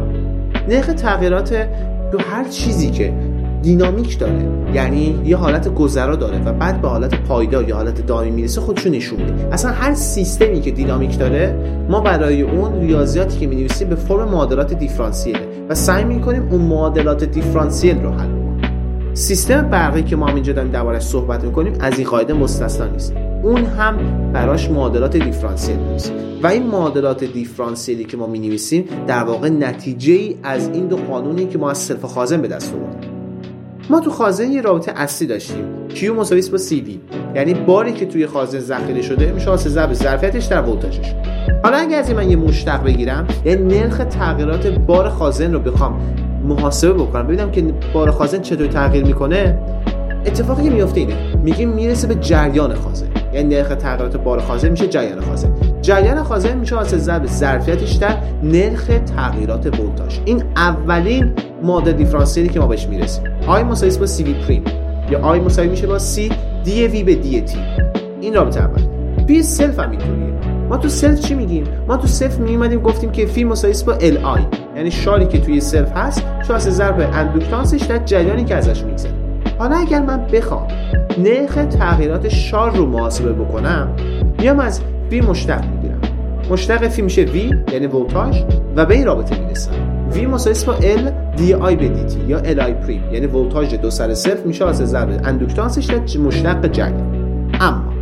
نرخ 0.69 0.85
تغییرات 0.85 1.67
تو 2.11 2.17
هر 2.17 2.43
چیزی 2.43 2.91
که 2.91 3.13
دینامیک 3.61 4.19
داره 4.19 4.49
یعنی 4.73 5.19
یه 5.25 5.37
حالت 5.37 5.73
گذرا 5.73 6.15
داره 6.15 6.43
و 6.45 6.53
بعد 6.53 6.81
به 6.81 6.87
حالت 6.87 7.15
پایدار 7.15 7.69
یا 7.69 7.75
حالت 7.75 8.05
دائمی 8.05 8.31
می‌رسه 8.31 8.61
خودشو 8.61 8.89
نشون 8.89 9.19
میده. 9.19 9.47
اصلا 9.51 9.71
هر 9.71 9.93
سیستمی 9.93 10.61
که 10.61 10.71
دینامیک 10.71 11.19
داره 11.19 11.55
ما 11.89 11.99
برای 11.99 12.41
اون 12.41 12.81
ریاضیاتی 12.81 13.39
که 13.39 13.47
می‌نویسیم 13.47 13.89
به 13.89 13.95
فرم 13.95 14.29
معادلات 14.29 14.73
دیفرانسیله 14.73 15.39
و 15.69 15.75
سعی 15.75 16.03
می‌کنیم 16.03 16.47
اون 16.51 16.61
معادلات 16.61 17.23
دیفرانسیل 17.23 18.01
رو 18.03 18.11
حل 18.11 18.17
کنیم. 18.17 18.61
سیستم 19.13 19.69
برقی 19.69 20.03
که 20.03 20.15
ما 20.15 20.25
هم 20.25 20.35
اینجا 20.35 20.53
داریم 20.53 20.71
دربارش 20.71 21.03
صحبت 21.03 21.43
می‌کنیم 21.43 21.73
از 21.79 21.99
این 21.99 22.07
قاعده 22.07 22.33
مستثنا 22.33 22.87
نیست. 22.87 23.13
اون 23.43 23.65
هم 23.65 23.97
براش 24.33 24.69
معادلات 24.69 25.17
دیفرانسیل 25.17 25.75
می‌نویسیم 25.75 26.15
و 26.43 26.47
این 26.47 26.67
معادلات 26.67 27.23
دیفرانسیلی 27.23 28.03
که 28.03 28.17
ما 28.17 28.27
می‌نویسیم 28.27 28.85
در 29.07 29.23
واقع 29.23 29.49
نتیجه 29.49 30.13
ای 30.13 30.35
از 30.43 30.69
این 30.73 30.87
دو 30.87 30.97
قانونی 30.97 31.45
که 31.45 31.57
ما 31.57 31.71
از 31.71 31.77
سلف 31.77 32.05
خازن 32.05 32.41
به 32.41 32.47
دست 32.47 32.73
آوردیم. 32.73 33.11
ما 33.89 33.99
تو 33.99 34.11
خازن 34.11 34.51
یه 34.51 34.61
رابطه 34.61 34.91
اصلی 34.95 35.27
داشتیم. 35.27 35.63
Q 35.89 36.03
مساوی 36.03 36.41
با 36.51 36.57
CV 36.57 36.89
یعنی 37.35 37.53
باری 37.53 37.93
که 37.93 38.05
توی 38.05 38.27
خازن 38.27 38.59
ذخیره 38.59 39.01
شده 39.01 39.31
میشه 39.31 39.49
حاصل 39.49 39.69
ضرب 39.69 39.93
ظرفیتش 39.93 40.45
در 40.45 40.61
ولتاژش. 40.61 41.13
حالا 41.63 41.77
اگه 41.77 41.95
از 41.95 42.07
این 42.07 42.17
من 42.17 42.29
یه 42.29 42.35
مشتق 42.35 42.83
بگیرم 42.83 43.27
یعنی 43.45 43.79
نرخ 43.79 43.97
تغییرات 43.97 44.67
بار 44.67 45.09
خازن 45.09 45.53
رو 45.53 45.59
بخوام 45.59 46.01
محاسبه 46.47 46.93
بکنم. 46.93 47.27
ببینم 47.27 47.51
که 47.51 47.61
بار 47.93 48.11
خازن 48.11 48.41
چطور 48.41 48.67
تغییر 48.67 49.05
می‌کنه؟ 49.05 49.59
اتفاقی 50.25 50.63
که 50.63 50.69
میفته 50.69 50.99
اینه. 50.99 51.35
میگیم 51.43 51.69
می‌رسه 51.69 52.07
به 52.07 52.15
جریان 52.15 52.73
خازن. 52.73 53.07
یعنی 53.33 53.55
نرخ 53.55 53.75
تغییرات 53.75 54.17
بار 54.17 54.39
خازن 54.39 54.69
میشه 54.69 54.87
جریان 54.87 55.21
خازن 55.21 55.49
جریان 55.81 56.23
خازن 56.23 56.57
میشه 56.57 56.75
حاصل 56.75 56.97
ضرب 56.97 57.25
ظرفیتش 57.25 57.91
در 57.91 58.17
نرخ 58.43 58.91
تغییرات 59.15 59.79
ولتاژ. 59.79 60.19
این 60.25 60.43
اولین 60.55 61.33
معادله 61.63 61.91
دیفرانسیلی 61.91 62.49
که 62.49 62.59
ما 62.59 62.67
بهش 62.67 62.87
می‌رسیم. 62.87 63.23
آی 63.47 63.63
مساوی 63.63 63.97
با 63.97 64.05
سی 64.05 64.23
وی 64.23 64.33
پریم. 64.33 64.63
یا 65.11 65.19
آی 65.19 65.39
مساوی 65.39 65.67
میشه 65.67 65.87
با 65.87 65.99
سی 65.99 66.31
دی 66.63 66.87
وی 66.87 67.03
به 67.03 67.15
دی 67.15 67.41
تی. 67.41 67.57
این 68.21 68.33
رابطه 68.33 68.59
اول. 68.63 68.81
توی 69.27 69.43
سلف 69.43 69.79
هم 69.79 69.91
اینطوریه. 69.91 70.31
ما 70.69 70.77
تو 70.77 70.89
سلف 70.89 71.19
چی 71.19 71.33
میگیم؟ 71.33 71.63
ما 71.87 71.97
تو 71.97 72.07
سلف 72.07 72.39
میومدیم 72.39 72.79
گفتیم 72.79 73.11
که 73.11 73.25
فی 73.25 73.43
مساوی 73.43 73.73
با 73.87 73.93
LI. 73.93 74.41
یعنی 74.75 74.91
شاری 74.91 75.25
که 75.25 75.39
توی 75.39 75.61
سلف 75.61 75.91
هست 75.95 76.23
حاصل 76.47 76.57
ضرب 76.57 77.09
اندوکتانسش 77.13 77.81
در 77.81 77.97
جریانی 77.97 78.43
که 78.43 78.55
ازش 78.55 78.83
میگذره. 78.83 79.20
حالا 79.61 79.75
اگر 79.75 80.01
من 80.01 80.27
بخوام 80.33 80.67
نرخ 81.17 81.55
تغییرات 81.65 82.29
شار 82.29 82.75
رو 82.75 82.85
محاسبه 82.85 83.33
بکنم 83.33 83.95
میام 84.39 84.59
از 84.59 84.81
فی 85.09 85.21
مشتق 85.21 85.65
می‌گیرم. 85.65 86.01
مشتق 86.51 86.87
فی 86.87 87.01
میشه 87.01 87.25
V 87.25 87.35
یعنی 87.73 87.87
ولتاژ 87.87 88.41
و 88.75 88.85
به 88.85 88.95
این 88.95 89.05
رابطه 89.05 89.39
می‌رسم. 89.39 89.71
V 90.13 90.17
مساوی 90.17 90.65
با 90.65 90.75
L 90.75 91.11
di 91.37 91.75
به 91.75 91.89
dt 91.89 92.19
یا 92.27 92.39
L 92.39 92.59
i 92.59 92.73
پریم 92.73 93.03
یعنی 93.13 93.25
ولتاژ 93.25 93.73
دو 93.73 93.89
سر 93.89 94.13
سلف 94.13 94.43
میشه 94.45 94.67
از 94.67 94.77
ضرب 94.77 95.21
اندوکتانسش 95.23 96.17
مشتق 96.17 96.71
جریان 96.71 97.15
اما 97.59 97.93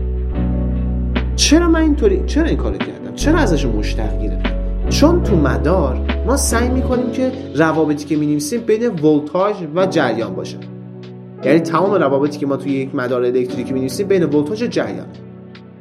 چرا 1.36 1.68
من 1.68 1.82
اینطوری 1.82 2.24
چرا 2.26 2.46
این 2.46 2.58
کارو 2.58 2.78
کردم؟ 2.78 3.16
چرا 3.16 3.40
ازش 3.40 3.66
مشتق 3.66 4.22
گرفتم؟ 4.22 4.50
چون 4.90 5.24
تو 5.24 5.36
مدار 5.36 6.00
ما 6.28 6.38
سعی 6.38 6.70
می‌کنیم 6.70 7.12
که 7.12 7.32
روابطی 7.56 8.06
که 8.06 8.16
می‌نویسیم 8.16 8.62
بین 8.62 8.88
ولتاژ 8.88 9.56
و 9.76 9.86
جریان 9.86 10.36
باشه. 10.36 10.58
یعنی 11.44 11.60
تمام 11.60 11.94
روابطی 11.94 12.38
که 12.40 12.46
ما 12.46 12.58
توی 12.58 12.72
یک 12.72 12.96
مدار 12.96 13.24
الکتریکی 13.24 13.74
می‌نویسیم 13.74 14.08
بین 14.08 14.24
ولتاژ 14.24 14.64
و 14.64 14.68
جریان. 14.68 15.06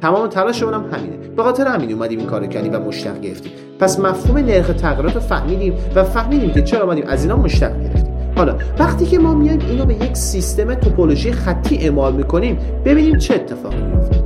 تمام 0.03 0.27
تلاشمون 0.27 0.75
هم 0.75 0.85
همینه. 0.93 1.17
به 1.37 1.43
خاطر 1.43 1.67
همین 1.67 1.93
اومدیم 1.93 2.19
این 2.19 2.29
کارو 2.29 2.47
کردیم 2.47 2.75
و 2.75 2.79
مشتق 2.79 3.21
گرفتیم. 3.21 3.53
پس 3.81 4.01
مفهوم 4.01 4.39
نرخ 4.39 4.67
تغییرات 4.75 5.15
رو 5.15 5.21
فهمیدیم 5.21 5.75
و 5.95 6.05
فهمیدیم 6.05 6.51
که 6.51 6.63
چرا 6.63 6.85
اومدیم 6.85 7.05
از 7.07 7.23
اینا 7.23 7.37
مشتق 7.37 7.83
گرفتیم. 7.83 8.15
حالا 8.37 8.57
وقتی 8.79 9.07
که 9.07 9.19
ما 9.19 9.35
میایم 9.35 9.61
اینو 9.61 9.85
به 9.85 9.95
یک 9.95 10.17
سیستم 10.17 10.75
توپولوژی 10.75 11.33
خطی 11.33 11.77
اعمال 11.77 12.13
می‌کنیم 12.13 12.59
ببینیم 12.85 13.19
چه 13.19 13.35
اتفاقی 13.35 13.83
میفته 13.83 14.25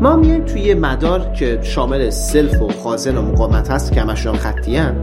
ما 0.00 0.16
میایم 0.16 0.44
توی 0.44 0.74
مدار 0.74 1.32
که 1.32 1.58
شامل 1.62 2.10
سلف 2.10 2.62
و 2.62 2.68
خازن 2.68 3.16
و 3.16 3.22
مقاومت 3.22 3.70
هست 3.70 3.92
که 3.92 4.00
همشون 4.00 4.32
خطی 4.32 4.76
هن. 4.76 4.96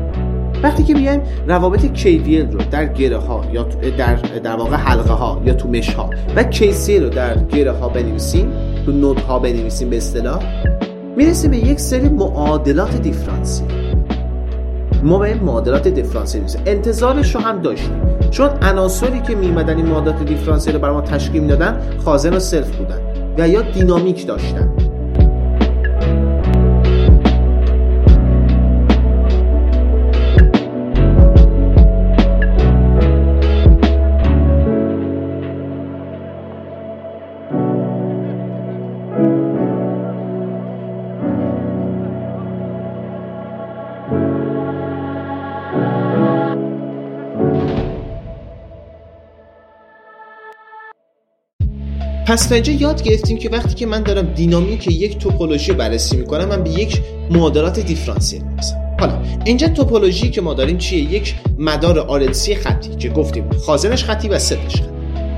وقتی 0.63 0.83
که 0.83 0.93
بیایم 0.93 1.21
روابط 1.47 1.85
KVL 1.85 2.53
رو 2.53 2.59
در 2.71 2.85
گره 2.85 3.17
ها 3.17 3.45
یا 3.53 3.63
در 3.97 4.15
در 4.43 4.55
واقع 4.55 4.75
حلقه 4.75 5.13
ها 5.13 5.41
یا 5.45 5.53
تو 5.53 5.69
مش 5.69 5.93
ها 5.93 6.09
و 6.35 6.43
KCL 6.43 6.89
رو 6.89 7.09
در 7.09 7.37
گره 7.43 7.71
ها 7.71 7.89
بنویسیم 7.89 8.51
تو 8.85 8.91
نود 8.91 9.19
ها 9.19 9.39
بنویسیم 9.39 9.89
به 9.89 9.97
اصطلاح 9.97 10.39
می‌رسیم 11.17 11.51
به 11.51 11.57
یک 11.57 11.79
سری 11.79 12.09
معادلات 12.09 13.01
دیفرانسیل 13.01 13.67
ما 15.03 15.19
به 15.19 15.33
معادلات 15.33 15.87
دیفرانسیل 15.87 16.41
می‌رسیم. 16.41 16.61
انتظارش 16.65 17.35
رو 17.35 17.41
هم 17.41 17.61
داشتیم. 17.61 18.01
چون 18.31 18.49
عناصری 18.61 19.21
که 19.21 19.35
میمدن 19.35 19.77
این 19.77 19.85
معادلات 19.85 20.23
دیفرانسیل 20.23 20.73
رو 20.73 20.79
برای 20.79 20.95
ما 20.95 21.01
تشکیل 21.01 21.41
می‌دادن 21.41 21.81
خازن 22.05 22.33
و 22.33 22.39
سلف 22.39 22.75
بودن 22.75 22.99
و 23.37 23.47
یا 23.47 23.61
دینامیک 23.61 24.27
داشتن. 24.27 24.76
پس 52.27 52.45
تا 52.45 52.55
اینجا 52.55 52.73
یاد 52.73 53.03
گرفتیم 53.03 53.37
که 53.37 53.49
وقتی 53.49 53.75
که 53.75 53.85
من 53.85 54.03
دارم 54.03 54.25
دینامیک 54.25 54.87
یک 54.87 55.17
توپولوژی 55.17 55.73
بررسی 55.73 56.17
می‌کنم 56.17 56.45
من 56.45 56.63
به 56.63 56.69
یک 56.69 57.01
معادلات 57.31 57.79
دیفرانسیل 57.79 58.41
می‌رسم. 58.43 58.75
حالا 58.99 59.21
اینجا 59.45 59.67
توپولوژی 59.67 60.29
که 60.29 60.41
ما 60.41 60.53
داریم 60.53 60.77
چیه؟ 60.77 61.13
یک 61.13 61.35
مدار 61.59 61.99
آرلسی 61.99 62.55
خطی 62.55 62.95
که 62.95 63.09
گفتیم. 63.09 63.49
خازنش 63.65 64.03
خطی 64.03 64.27
و 64.27 64.39
ستش 64.39 64.75
خطی. 64.75 64.89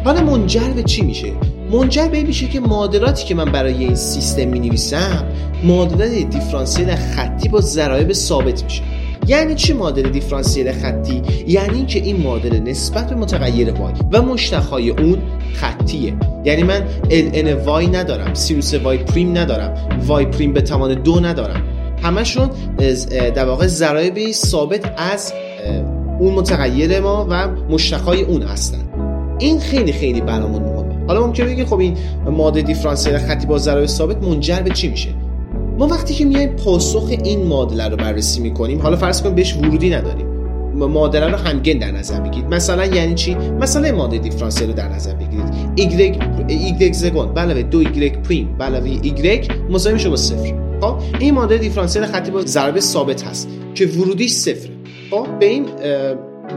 حالا 0.05 0.22
منجر 0.22 0.69
به 0.75 0.84
چی 0.84 1.01
میشه؟ 1.01 1.31
منجر 1.72 2.08
به 2.08 2.24
میشه 2.24 2.48
که 2.48 2.60
معادلاتی 2.60 3.25
که 3.25 3.36
من 3.36 3.46
برای 3.46 3.74
این 3.74 3.96
سیستم 3.96 4.48
می 4.48 4.60
نویسم 4.60 5.27
معادلات 5.63 6.12
دیفرانسیل 6.12 6.96
خطی 6.96 7.50
با 7.50 7.62
ضرایب 7.62 8.13
ثابت 8.13 8.63
میشه. 8.63 8.81
یعنی 9.29 9.55
چی 9.55 9.74
معادل 9.74 10.09
دیفرانسیل 10.09 10.71
خطی؟ 10.71 11.21
یعنی 11.48 11.86
که 11.86 12.00
این 12.00 12.17
معادله 12.17 12.59
نسبت 12.59 13.09
به 13.09 13.15
متغیر 13.15 13.71
وای 13.71 13.93
و 14.12 14.21
مشتقهای 14.21 14.89
اون 14.89 15.17
خطیه. 15.53 16.13
یعنی 16.45 16.63
من 16.63 16.83
ln 17.09 17.65
وای 17.65 17.88
ندارم 17.88 18.33
سینوس 18.33 18.74
وای 18.74 18.98
پریم 18.98 19.38
ندارم 19.38 19.74
وای 20.07 20.25
پریم 20.25 20.53
به 20.53 20.62
توان 20.62 20.93
دو 20.93 21.19
ندارم. 21.19 21.63
همشون 22.03 22.50
در 23.36 23.45
واقع 23.45 23.67
ضرایب 23.67 24.31
ثابت 24.31 24.93
از 24.98 25.33
اون 26.19 26.33
متغیر 26.33 27.00
ما 27.00 27.27
و 27.29 27.48
مشتقهای 27.69 28.21
اون 28.21 28.41
هستن. 28.41 28.89
این 29.39 29.59
خیلی 29.59 29.91
خیلی 29.91 30.21
برامون 30.21 30.62
مهمه. 30.62 31.05
حالا 31.07 31.25
ممکنه 31.25 31.45
بگید 31.45 31.67
خب 31.67 31.79
این 31.79 31.98
ماده 32.25 32.62
دیفرانسیل 32.62 33.17
خطی 33.17 33.48
با 33.48 33.57
ضرایب 33.57 33.88
ثابت 33.88 34.24
منجر 34.24 34.59
به 34.59 34.69
چی 34.69 34.88
میشه؟ 34.88 35.09
ما 35.79 35.88
وقتی 35.88 36.13
که 36.13 36.25
میایم 36.25 36.50
پاسخ 36.50 37.09
این 37.24 37.43
معادله 37.43 37.88
رو 37.88 37.98
بررسی 37.98 38.41
می‌کنیم 38.41 38.81
حالا 38.81 38.98
فرض 38.98 39.21
کنیم 39.21 39.36
بهش 39.36 39.55
ورودی 39.55 39.89
نداریم. 39.89 40.25
معادله 40.74 41.27
رو 41.27 41.38
همگن 41.38 41.77
در 41.77 41.91
نظر 41.91 42.19
بگیرید. 42.19 42.53
مثلا 42.53 42.86
یعنی 42.86 43.15
چی؟ 43.15 43.36
مثلا 43.36 43.95
ماده 43.95 44.17
دیفرانسیل 44.17 44.67
رو 44.67 44.74
در 44.74 44.89
نظر 44.89 45.13
بگیرید. 45.13 45.45
Y 45.77 46.91
y 46.91 46.91
زگون 46.91 47.38
علاوه 47.38 47.63
دو 47.63 47.83
y 47.83 48.17
پریم. 48.27 48.55
علاوه 48.59 48.98
y 49.01 49.51
مساوی 49.69 49.93
میشه 49.93 50.09
با 50.09 50.15
صفر. 50.15 50.53
خب 50.81 50.95
این 51.19 51.33
ماده 51.33 51.57
دیفرانسیل 51.57 52.05
خطی 52.05 52.31
با 52.31 52.41
ضرب 52.41 52.79
ثابت 52.79 53.24
هست 53.24 53.50
که 53.75 53.86
ورودیش 53.86 54.31
صفره. 54.31 54.71
خب 55.12 55.27
به 55.39 55.45
این 55.45 55.65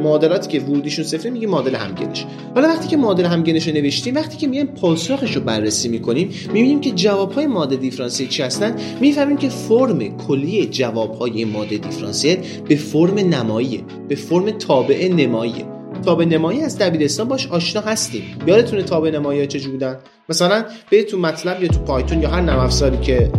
معادلاتی 0.03 0.59
که 0.59 0.65
ورودیشون 0.65 1.05
صفره 1.05 1.31
میگه 1.31 1.47
معادل 1.47 1.75
همگنش. 1.75 2.27
حالا 2.55 2.69
وقتی 2.69 2.89
که 2.89 2.97
معادل 2.97 3.25
همگنش 3.25 3.69
رو 3.69 3.75
نوشتیم 3.75 4.15
وقتی 4.15 4.37
که 4.37 4.47
میایم 4.47 4.67
پاسخش 4.67 5.37
رو 5.37 5.43
بررسی 5.43 5.89
می‌کنیم 5.89 6.31
می‌بینیم 6.47 6.81
که 6.81 6.91
جوابهای 6.91 7.47
ماده 7.47 7.77
دیفرانسیل 7.77 8.29
چی 8.29 8.43
هستن؟ 8.43 8.77
می‌فهمیم 9.01 9.37
که 9.37 9.49
فرم 9.49 10.17
کلی 10.17 10.67
جوابهای 10.67 11.45
ماده 11.45 11.77
دیفرانسیل 11.77 12.39
به 12.69 12.77
فرم 12.77 13.19
نماییه 13.19 13.81
به 14.09 14.15
فرم 14.15 14.51
تابع 14.51 15.09
نماییه 15.09 15.65
تابع 16.05 16.25
نمایی 16.25 16.61
از 16.61 16.79
دبیرستان 16.79 17.29
باش 17.29 17.47
آشنا 17.47 17.83
هستیم. 17.83 18.23
یادتونه 18.47 18.83
تابع 18.83 19.11
نمایی 19.11 19.41
ها 19.41 19.47
چجور 19.47 19.73
بودن؟ 19.73 19.99
مثلا 20.29 20.65
برید 20.93 21.07
تو 21.07 21.19
MATLAB 21.19 21.63
یا 21.63 21.69
تو 21.69 21.79
پایتون 21.79 22.23
یا 22.23 22.29
هر 22.29 22.41
نرم 22.41 22.59
افزاری 22.59 22.97
که 22.97 23.31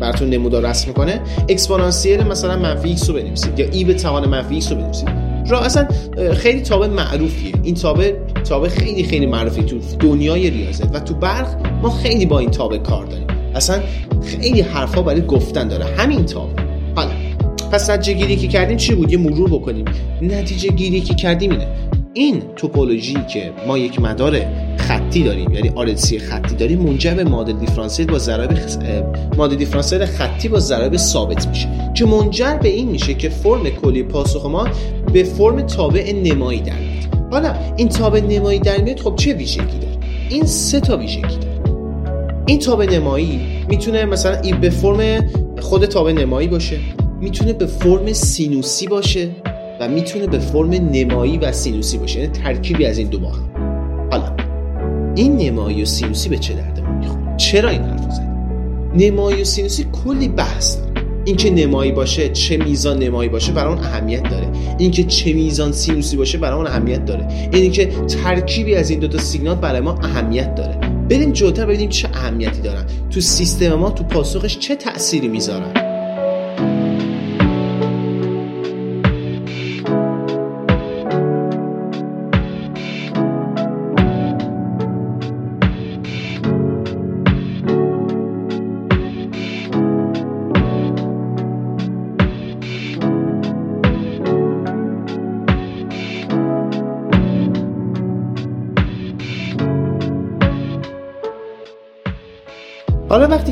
براتون 0.00 0.30
نمودار 0.30 0.66
رسم 0.66 0.88
می‌کنه 0.88 1.20
exponential 1.48 2.22
مثلا 2.22 2.56
منفی 2.56 2.96
x 2.96 3.08
رو 3.08 3.14
بنویسید 3.14 3.58
یا 3.58 3.70
e 3.70 3.84
به 3.84 3.94
توان 3.94 4.28
منفی 4.28 4.60
x 4.60 4.70
رو 4.70 4.76
بنویسید. 4.76 5.19
را 5.48 5.60
اصلا 5.60 5.88
خیلی 6.34 6.60
تابع 6.60 6.86
معروفیه. 6.86 7.52
این 7.62 7.74
تابع 7.74 8.12
تابع 8.48 8.68
خیلی 8.68 9.04
خیلی 9.04 9.26
معروفی 9.26 9.62
تو 9.62 9.78
دنیای 10.00 10.50
ریاضیات. 10.50 10.94
و 10.94 11.00
تو 11.00 11.14
برق 11.14 11.66
ما 11.82 11.90
خیلی 11.90 12.26
با 12.26 12.38
این 12.38 12.50
تابع 12.50 12.78
کار 12.78 13.06
داریم. 13.06 13.26
اصلا 13.54 13.80
خیلی 14.24 14.60
حرفا 14.60 15.02
برای 15.02 15.26
گفتن 15.26 15.68
داره. 15.68 15.84
همین 15.84 16.24
تابع. 16.24 16.62
حالا 16.96 17.10
پس 17.72 17.90
نتیجه 17.90 18.18
گیری 18.18 18.36
که 18.36 18.48
کردیم 18.48 18.76
چی 18.76 18.94
بود؟ 18.94 19.12
یه 19.12 19.18
مرور 19.18 19.50
بکنیم. 19.50 19.84
نتیجه 20.22 20.68
گیری 20.68 21.00
که 21.00 21.14
کردیم 21.14 21.50
اینه. 21.50 21.66
این 22.12 22.42
توپولوژی 22.56 23.16
که 23.32 23.52
ما 23.66 23.78
یک 23.78 24.00
مدار 24.00 24.40
خطی 24.76 25.22
داریم 25.22 25.54
یعنی 25.54 25.68
آرلسی 25.74 26.18
خطی 26.18 26.54
داریم 26.54 26.78
منجر 26.78 27.14
به 27.14 27.24
مادل 27.24 27.52
دیفرانسیل 27.52 28.06
با 28.06 28.18
ضرب 28.18 28.58
مادل 29.36 29.56
دیفرانسیل 29.56 30.04
خطی 30.04 30.48
با 30.48 30.58
ضرب 30.58 30.96
ثابت 30.96 31.48
میشه. 31.48 31.68
که 31.94 32.06
منجر 32.06 32.54
به 32.54 32.68
این 32.68 32.88
میشه 32.88 33.14
که 33.14 33.28
فرم 33.28 33.70
کلی 33.70 34.02
پاسخ 34.02 34.46
ما 34.46 34.68
به 35.12 35.22
فرم 35.22 35.60
تابع 35.60 36.12
نمایی 36.24 36.60
در 36.60 36.72
میاد. 36.78 37.30
حالا 37.30 37.54
این 37.76 37.88
تابع 37.88 38.20
نمایی 38.20 38.58
در 38.58 38.82
میاد 38.82 39.00
خب 39.00 39.16
چه 39.16 39.32
ویژگی 39.32 39.78
داره؟ 39.78 39.98
این 40.28 40.44
سه 40.44 40.80
تا 40.80 40.96
ویژگی 40.96 41.20
داره. 41.20 41.60
این 42.46 42.58
تابع 42.58 42.86
نمایی 42.86 43.40
می‌تونه 43.68 44.04
مثلا 44.04 44.40
این 44.40 44.60
به 44.60 44.70
فرم 44.70 45.30
خود 45.60 45.86
تابع 45.86 46.12
نمایی 46.12 46.48
باشه 46.48 46.76
می‌تونه 47.20 47.52
به 47.52 47.66
فرم 47.66 48.12
سینوسی 48.12 48.86
باشه 48.86 49.28
و 49.80 49.88
می‌تونه 49.88 50.26
به 50.26 50.38
فرم 50.38 50.70
نمایی 50.70 51.38
و 51.38 51.52
سینوسی 51.52 51.98
باشه. 51.98 52.20
یعنی 52.20 52.32
ترکیبی 52.32 52.86
از 52.86 52.98
این 52.98 53.08
دو 53.08 53.18
با 53.18 53.28
هم. 53.28 53.50
حالا 54.10 54.36
این 55.14 55.36
نمایی 55.36 55.82
و 55.82 55.84
سینوسی 55.84 56.28
به 56.28 56.38
چه 56.38 56.54
دردمون 56.54 56.98
می‌خوره؟ 56.98 57.36
چرا 57.36 57.70
این 57.70 57.82
حرف 57.82 58.12
زدیم 58.12 58.30
نمایی 58.94 59.42
و 59.42 59.44
سینوسی 59.44 59.86
کلی 60.04 60.28
بحث 60.28 60.76
اینکه 61.30 61.50
نمایی 61.50 61.92
باشه 61.92 62.28
چه 62.28 62.56
میزان 62.56 62.98
نمایی 62.98 63.28
باشه 63.28 63.52
برای 63.52 63.74
اون 63.74 63.84
اهمیت 63.84 64.30
داره. 64.30 64.48
اینکه 64.78 65.04
چه 65.04 65.32
میزان 65.32 65.72
سینوسی 65.72 66.16
باشه 66.16 66.38
برای 66.38 66.56
اون 66.56 66.66
اهمیت 66.66 67.04
داره. 67.04 67.28
یعنی 67.52 67.70
که 67.70 67.86
ترکیبی 67.86 68.74
از 68.74 68.90
این 68.90 69.00
دو 69.00 69.08
تا 69.08 69.18
سیگنال 69.18 69.54
برای 69.54 69.80
ما 69.80 69.98
اهمیت 70.02 70.54
داره. 70.54 70.76
بریم 71.10 71.32
جلوتر 71.32 71.66
ببینیم 71.66 71.88
چه 71.88 72.08
اهمیتی 72.14 72.60
دارن. 72.60 72.86
تو 73.10 73.20
سیستم 73.20 73.74
ما 73.74 73.90
تو 73.90 74.04
پاسخش 74.04 74.58
چه 74.58 74.76
تأثیری 74.76 75.28
می‌ذارن. 75.28 75.89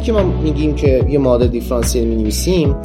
که 0.08 0.12
ما 0.12 0.22
میگیم 0.22 0.74
که 0.74 1.04
یه 1.08 1.18
معادله 1.18 1.46
دیفرانسیل 1.46 2.08
می 2.08 2.16
نویسیم 2.16 2.76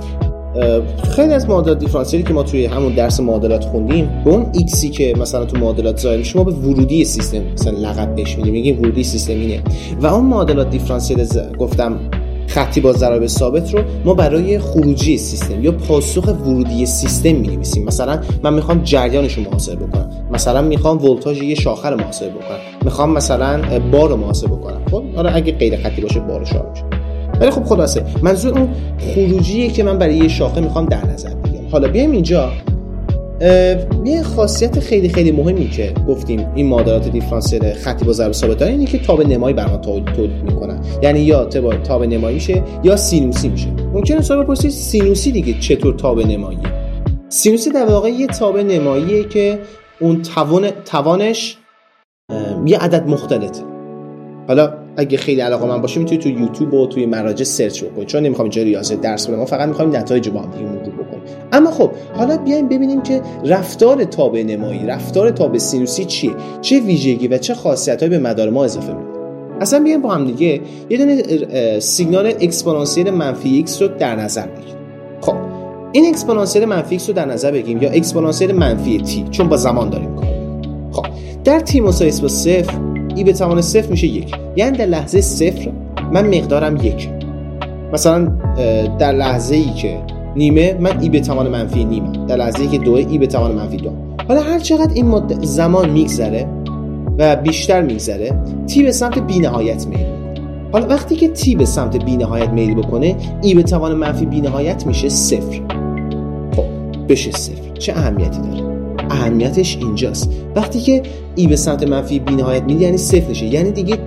خیلی 1.15 1.34
از 1.34 1.50
معادلات 1.50 1.80
دیفرانسیلی 1.80 2.24
که 2.24 2.34
ما 2.34 2.44
توی 2.44 2.65
همون 2.65 2.94
درس 2.94 3.20
معادلات 3.20 3.65
خوندیم 3.65 4.10
به 4.25 4.32
اون 4.32 4.46
ایکسی 4.53 4.89
که 4.89 5.13
مثلا 5.20 5.46
تو 5.46 5.58
معادلات 5.58 6.00
ظاهر 6.00 6.18
میشه 6.18 6.38
ما 6.38 6.44
به 6.44 6.51
ورودی 6.51 7.06
سیستم 7.06 7.42
مثلا 7.53 7.80
لقب 7.80 8.15
بهش 8.15 8.38
میدیم 8.38 8.53
میگیم 8.53 8.80
ورودی 8.80 9.03
سیستم 9.03 9.34
اینه. 9.34 9.62
و 10.01 10.08
اون 10.08 10.25
معادلات 10.25 10.70
دیفرانسیل 10.70 11.27
گفتم 11.60 12.00
خطی 12.48 12.82
با 12.82 12.94
ضرایب 12.94 13.27
ثابت 13.27 13.74
رو 13.74 13.82
ما 14.06 14.13
برای 14.13 14.60
خروجی 14.60 15.18
سیستم 15.18 15.63
یا 15.63 15.72
پاسخ 15.72 16.27
ورودی 16.27 16.86
سیستم 16.86 17.36
می 17.36 17.48
نویسیم 17.48 17.84
مثلا 17.86 18.20
من 18.44 18.53
می‌خوام 18.53 18.82
جریانش 18.84 19.34
رو 19.34 19.44
محاسبه 19.44 19.86
بکنم. 19.86 20.10
مثلا 20.32 20.62
می‌خوام 20.62 21.06
ولتاژ 21.06 21.42
یه 21.42 21.56
شاخه 21.56 21.89
رو 21.89 21.98
محاسبه 21.98 22.30
بکنم. 22.30 22.58
می‌خوام 22.86 23.13
مثلا 23.13 23.62
بار 23.92 24.10
رو 24.10 24.18
محاسبه 24.18 24.56
بکنم. 24.56 24.82
خب 24.92 25.03
آره 25.15 25.36
اگه 25.36 25.51
غیر 25.51 25.77
خطی 25.77 26.01
باشه 26.01 26.20
بار 26.20 26.39
رو 26.39 26.46
ولی 27.40 27.52
خب 27.52 27.63
خلاصه 27.63 28.04
منظور 28.22 28.60
اون 28.60 28.70
خروجیه 29.00 29.70
که 29.70 29.84
من 29.84 29.98
برای 29.98 30.16
یه 30.16 30.28
شاخه 30.28 30.62
می‌خوام 30.62 30.86
در 30.86 31.06
نظر 31.06 31.36
بگیرم. 31.36 31.68
حالا 31.72 31.88
بیایم 31.88 32.12
اینجا. 32.12 32.52
یه 34.06 34.24
خاصیت 34.24 34.80
خیلی 34.80 35.10
خیلی 35.10 35.32
مهمی 35.32 35.70
که 35.70 35.94
گفتیم 36.08 36.48
این 36.56 36.68
معادلات 36.68 37.08
دیفرانسیل 37.08 37.74
خطی 37.74 38.06
با 38.06 38.13
ضرب 38.13 38.32
ثابت 38.32 38.62
اینه 38.62 38.86
که 38.86 38.98
تاب 39.00 39.22
نمایی 39.22 39.56
بر 39.56 39.68
ما 39.68 39.78
تولید 39.78 40.44
می‌کنن. 40.44 40.82
یعنی 41.02 41.20
یا 41.20 41.46
تاب 41.84 42.04
نمایی 42.04 42.36
میشه 42.36 42.63
یا 42.84 42.96
سینوسی 42.96 43.50
میشه. 43.50 43.68
ممکنه 43.94 44.22
سوال 44.22 44.44
بپرسید 44.44 44.72
سینوسی 44.72 45.32
دیگه 45.32 45.60
چطور 45.60 45.94
تاب 45.94 46.20
نمایی؟ 46.20 46.60
سینوسی 47.30 47.70
در 47.70 47.86
واقع 47.86 48.10
یه 48.10 48.28
تاب 48.28 48.58
نماییه 48.58 49.24
که 49.24 49.60
اون 50.00 50.22
توان 50.22 50.70
توانش 50.86 51.58
یه 52.66 52.78
عدد 52.78 53.08
مختلطه. 53.08 53.62
حالا 54.48 54.83
اگه 54.98 55.18
خیلی 55.18 55.42
علاقه‌مند 55.42 55.82
باشید 55.82 56.00
می‌تونید 56.00 56.24
تو 56.24 56.30
یوتیوب 56.30 56.74
و 56.74 56.88
توی 56.88 57.06
مراجع 57.06 57.44
search 57.44 57.84
بکنید 57.84 58.08
چون 58.08 58.24
نمی‌خوام 58.24 58.46
اینجا 58.46 58.62
ریاضیات 58.62 59.01
درس 59.02 59.28
بدم 59.28 59.38
ما 59.38 59.46
فقط 59.46 59.68
می‌خوایم 59.68 59.96
نتایج 59.96 60.30
با 60.30 60.40
هم 60.40 60.52
دیگه 60.52 60.66
مرور 60.66 60.80
بکنیم. 60.80 61.24
اما 61.52 61.72
خب 61.72 61.92
حالا 62.14 62.38
بیایم 62.38 62.68
ببینیم 62.68 63.02
که 63.02 63.22
رفتار 63.46 64.04
تابع 64.04 64.44
نمایی 64.44 64.86
رفتار 64.86 65.32
تابع 65.32 65.58
سینوسی 65.58 66.06
چیه؟ 66.06 66.32
چه 66.62 66.80
ویژگی 66.80 67.28
و 67.28 67.38
چه 67.38 67.54
خاصیتهایی 67.54 68.10
به 68.10 68.20
مدار 68.30 68.50
ما 68.50 68.64
اضافه 68.64 68.94
میده 68.94 69.10
اصلا 69.62 69.80
بیایم 69.80 70.02
با 70.02 70.10
هم 70.10 70.26
دیگه 70.26 70.62
یه 70.90 70.98
دونه 70.98 71.24
سیگنال 71.80 72.28
exponential 72.27 73.12
منفی 73.12 73.66
x 73.68 73.82
رو 73.82 73.88
در 73.88 74.16
نظر 74.16 74.48
بگیریم. 74.48 74.76
خب 75.22 75.36
این 75.92 76.06
اکسپونانسیل 76.06 76.66
منفی 76.66 77.00
x 77.00 77.08
رو 77.08 77.14
در 77.14 77.26
نظر 77.26 77.52
بگیریم 77.52 77.82
یا 77.82 77.90
exponential 77.89 78.51
منفی 78.52 79.00
t 79.00 79.30
چون 79.30 79.50
با 79.50 79.58
زمان 79.58 79.90
داریم 79.90 80.16
کار 80.16 80.26
خب 80.92 81.06
در 81.44 81.60
t 81.60 81.76
مساوی 81.76 82.22
با 82.22 82.28
صفر 82.28 82.93
e 83.15 83.24
به 83.24 83.34
توان 83.34 83.62
صفر 83.62 83.89
میشه 83.89 84.08
یک. 84.08 84.36
یعنی 84.55 84.77
در 84.77 84.86
لحظه 84.86 85.22
صفر 85.22 85.72
من 86.13 86.38
مقدارم 86.38 86.77
یک. 86.77 87.10
مثلا 87.93 88.32
در 89.00 89.12
لحظه 89.12 89.55
ای 89.55 89.70
که 89.70 89.98
نیمه 90.36 90.77
من 90.79 91.00
e 91.00 91.10
به 91.10 91.20
توان 91.20 91.48
منفی 91.48 91.86
نیمه. 91.86 92.25
در 92.27 92.36
لحظه 92.36 92.62
ای 92.62 92.67
که 92.67 92.77
دو 92.77 92.93
e 92.94 93.18
به 93.17 93.27
توان 93.27 93.51
منفی 93.51 93.77
دو. 93.77 93.91
حالا 94.27 94.41
هر 94.41 94.60
چقدر 94.60 94.93
این 94.93 95.08
مدت 95.08 95.46
زمان 95.46 95.89
میگذره 95.89 96.48
و 97.17 97.36
بیشتر 97.36 97.82
میگذره 97.82 98.32
تی 98.67 98.84
به 98.84 98.91
سمت 98.91 99.20
بی 99.20 99.39
نهایت 99.39 99.88
میل 99.88 100.05
حالا 100.72 100.88
وقتی 100.88 101.15
که 101.15 101.27
تی 101.27 101.55
به 101.55 101.65
سمت 101.65 102.05
بی 102.05 102.17
نهایت 102.17 102.50
میل 102.50 102.75
بکنه 102.75 103.15
ای 103.41 103.53
به 103.53 103.63
توان 103.63 103.93
منفی 103.93 104.25
بی 104.25 104.41
نهایت 104.41 104.88
میشه 104.88 105.10
صفر. 105.10 105.62
خب 106.55 106.63
بشه 107.10 107.32
صفر. 107.32 107.74
چه 107.79 107.93
اهمیتی 107.93 108.39
داره؟ 108.41 108.73
اهمیتش 109.13 109.77
اینجاست. 109.77 110.29
وقتی 110.55 110.79
که 110.79 111.01
ای 111.36 111.48
به 111.48 111.55
سمت 111.55 111.88
منفی 111.88 112.20
بینهایت 112.20 112.63
میده 112.63 112.82
یعنی 112.82 112.98
صفر 112.98 113.29
نشه 113.29 113.46
یعنی 113.46 113.72
دیگه 113.72 113.98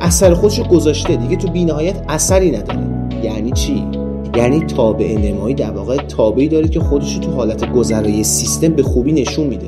اثر 0.00 0.34
خودش 0.34 0.58
رو 0.58 0.64
گذاشته. 0.64 1.16
دیگه 1.16 1.36
تو 1.36 1.48
بینهایت 1.48 1.94
اثری 2.08 2.50
نداره. 2.50 2.80
یعنی 3.22 3.50
چی؟ 3.50 3.86
یعنی 4.36 4.60
تابع 4.60 5.18
نمایی 5.18 5.54
در 5.54 5.70
واقع 5.70 5.96
تابعی 5.96 6.48
داره 6.48 6.68
که 6.68 6.80
خودش 6.80 7.14
رو 7.14 7.20
تو 7.20 7.30
حالت 7.30 7.72
گذرای 7.72 8.24
سیستم 8.24 8.68
به 8.68 8.82
خوبی 8.82 9.12
نشون 9.12 9.46
میده. 9.46 9.66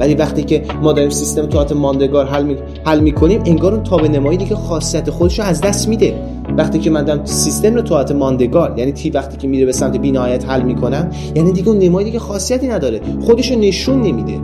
ولی 0.00 0.14
وقتی 0.14 0.42
که 0.42 0.62
ما 0.82 0.92
داریم 0.92 1.10
سیستم 1.10 1.46
تو 1.46 1.58
حالت 1.58 1.72
ماندگار 1.72 2.26
حل, 2.26 2.44
می... 2.44 2.56
حل 2.84 3.00
می‌کنیم 3.00 3.42
انگار 3.46 3.74
اون 3.74 3.82
تابع 3.82 4.08
نمایی 4.08 4.38
دیگه 4.38 4.56
خاصیت 4.56 5.10
خودش 5.10 5.38
رو 5.38 5.44
از 5.44 5.60
دست 5.60 5.88
میده. 5.88 6.14
وقتی 6.56 6.78
که 6.78 6.90
من 6.90 7.24
سیستم 7.24 7.74
رو 7.74 7.82
تو 7.82 7.94
حالت 7.94 8.12
ماندگار 8.12 8.74
یعنی 8.78 8.92
تی 8.92 9.10
وقتی 9.10 9.36
که 9.36 9.48
میره 9.48 9.66
به 9.66 9.72
سمت 9.72 9.96
بینهایت 9.96 10.48
حل 10.48 10.62
می‌کنم 10.62 11.10
یعنی 11.34 11.52
دیگه 11.52 11.68
اون 11.68 11.78
نمایی 11.78 12.04
دیگه 12.04 12.18
خاصیتی 12.18 12.68
نداره. 12.68 13.00
خودش 13.20 13.50
رو 13.50 13.58
نشون 13.58 14.02
نمیده. 14.02 14.40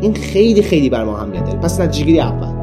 این 0.00 0.14
خیلی 0.14 0.62
خیلی 0.62 0.88
بر 0.88 1.04
ما 1.04 1.16
حمله 1.16 1.40
داره. 1.40 1.58
پس 1.58 1.80
نتیجه 1.80 2.22
اول. 2.22 2.54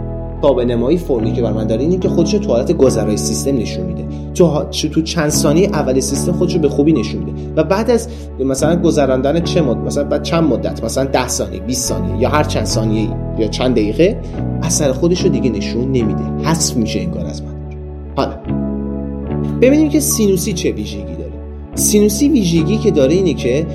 تابع 0.41 0.63
نمایی 0.63 0.97
فرمی 0.97 1.33
که 1.33 1.41
بر 1.41 1.53
من 1.53 1.67
داره 1.67 1.81
اینه 1.81 1.97
که 1.97 2.09
خودش 2.09 2.31
تو 2.31 2.51
حالت 2.51 2.71
گذرای 2.71 3.17
سیستم 3.17 3.57
نشون 3.57 3.85
میده. 3.85 4.05
تو 4.33 4.63
تو 4.93 5.01
چند 5.01 5.29
ثانیه 5.29 5.67
اول 5.67 5.99
سیستم 5.99 6.31
خودش 6.31 6.53
رو 6.53 6.59
به 6.59 6.69
خوبی 6.69 6.93
نشون 6.93 7.23
میده. 7.23 7.41
و 7.55 7.63
بعد 7.63 7.91
از 7.91 8.07
مثلا 8.39 8.75
گذراندن 8.75 9.39
چه 9.39 9.61
مدت 9.61 9.77
مثلا 9.77 10.03
بعد 10.03 10.23
چند 10.23 10.43
مدت؟ 10.43 10.83
مثلا 10.83 11.03
10 11.03 11.27
ثانیه 11.27 11.59
20 11.59 11.89
ثانیه 11.89 12.21
یا 12.21 12.29
هر 12.29 12.43
چند 12.43 12.65
ثانیه 12.65 13.09
یا 13.39 13.47
چند 13.47 13.71
دقیقه 13.71 14.19
اثر 14.63 14.91
خودش 14.91 15.21
رو 15.21 15.29
دیگه 15.29 15.49
نشون 15.49 15.91
نمیده. 15.91 16.23
حذف 16.43 16.77
میشه 16.77 16.99
این 16.99 17.11
کار 17.11 17.25
از 17.25 17.41
من. 17.43 17.51
حالا 18.15 18.33
ببینیم 19.61 19.89
که 19.89 19.99
سینوسی 19.99 20.53
چه 20.53 20.71
ویژگی 20.71 21.15
داره. 21.15 21.31
سینوسی 21.75 22.29
ویژگی 22.29 22.77
که 22.77 22.91
داره 22.91 23.13
اینه 23.13 23.33
که 23.33 23.65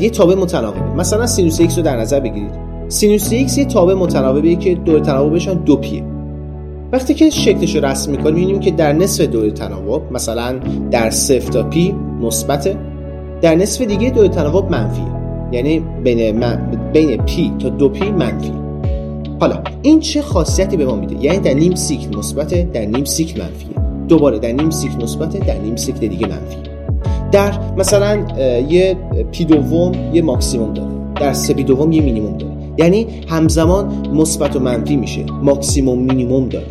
یه 0.00 0.10
تابع 0.10 0.34
متناوبه. 0.34 0.94
مثلا 0.96 1.26
سینوس 1.26 1.62
x 1.62 1.76
رو 1.76 1.82
در 1.82 1.96
نظر 1.96 2.20
بگیرید. 2.20 2.64
سینوس 2.88 3.30
x 3.30 3.58
یه 3.58 3.64
تابع 3.64 3.94
متناوبه 3.94 4.56
که 4.56 4.74
دور 4.74 5.00
تناوبشان 5.00 5.64
دو 5.64 5.76
پیه 5.76 6.04
وقتی 6.92 7.14
که 7.14 7.30
شکلش 7.30 7.76
رو 7.76 7.84
رسم 7.84 8.10
می‌کنیم 8.10 8.34
می‌بینیم 8.34 8.60
که 8.60 8.70
در 8.70 8.92
نصف 8.92 9.24
دور 9.24 9.50
تناوب 9.50 10.02
مثلا 10.12 10.60
در 10.90 11.10
صفر 11.10 11.52
تا 11.52 11.62
پی 11.62 11.94
مثبت 12.20 12.76
در 13.42 13.54
نصف 13.54 13.82
دیگه 13.82 14.10
دور 14.10 14.26
تناوب 14.26 14.70
منفیه. 14.70 15.04
یعنی 15.52 15.82
بین, 16.04 16.44
بین 16.92 17.16
پی 17.16 17.52
تا 17.58 17.68
دو 17.68 17.88
پی 17.88 18.10
منفی. 18.10 18.52
حالا 19.40 19.62
این 19.82 20.00
چه 20.00 20.22
خاصیتی 20.22 20.76
به 20.76 20.86
ما 20.86 20.96
میده؟ 20.96 21.24
یعنی 21.24 21.38
در 21.38 21.54
نیم 21.54 21.74
سیکل 21.74 22.18
مثبت 22.18 22.72
در 22.72 22.84
نیم 22.84 23.04
سیکل 23.04 23.40
منفیه. 23.40 23.83
دوباره 24.08 24.38
در 24.38 24.52
نیم 24.52 24.70
سیکل 24.70 25.02
مثبت 25.02 25.46
در 25.46 25.58
نیم 25.58 25.76
سیکل 25.76 26.06
دیگه 26.06 26.26
منفی. 26.26 26.56
در 27.32 27.74
مثلا 27.76 28.18
یه 28.68 28.96
پی 29.32 29.44
دوم 29.44 29.92
یه 30.12 30.22
ماکسیموم 30.22 30.72
داره. 30.72 30.88
در 31.14 31.32
سه 31.32 31.54
پی 31.54 31.64
دوم 31.64 31.92
یه 31.92 32.02
مینیموم 32.02 32.36
داره. 32.36 32.52
یعنی 32.78 33.06
همزمان 33.28 34.08
مثبت 34.14 34.56
و 34.56 34.60
منفی 34.60 34.96
میشه. 34.96 35.24
ماکسیموم 35.42 35.98
مینیموم 35.98 36.48
داره. 36.48 36.66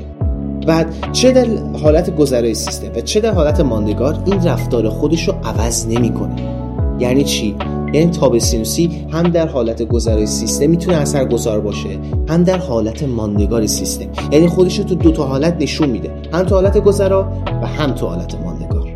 و 0.67 0.86
چه 1.12 1.32
در 1.32 1.46
حالت 1.84 2.15
گذرای 2.15 2.54
سیستم 2.54 2.88
و 2.96 3.02
چه 3.02 3.19
در 3.19 3.34
حالت 3.34 3.60
ماندگار 3.60 4.24
این 4.26 4.43
رفتار 4.43 4.89
خودش 4.89 5.28
رو 5.28 5.34
عوض 5.43 5.88
نمی‌کنه. 5.88 6.52
یعنی 6.99 7.23
چی؟ 7.23 7.56
یعنی 7.93 8.12
تابع 8.12 8.38
سینوسی 8.38 8.89
هم 9.12 9.23
در 9.23 9.47
حالت 9.47 9.84
گذرای 9.84 10.25
سیستم 10.25 10.69
می‌تونه 10.69 10.97
اثر 10.97 11.25
گذار 11.25 11.60
باشه 11.60 11.89
هم 12.29 12.43
در 12.43 12.58
حالت 12.58 13.03
ماندگار 13.03 13.65
سیستم. 13.65 14.06
یعنی 14.32 14.47
خودش 14.47 14.79
رو 14.79 14.84
تو 14.84 14.95
دو 14.95 15.12
تا 15.12 15.23
حالت 15.23 15.58
نشون 15.60 15.89
میده 15.89 16.12
هم 16.34 16.43
تو 16.43 16.56
حالت 16.56 16.77
گذرا 16.77 17.32
و 17.62 17.67
هم 17.67 17.91
تو 17.91 18.08
حالت 18.08 18.36
ماندگار. 18.36 18.88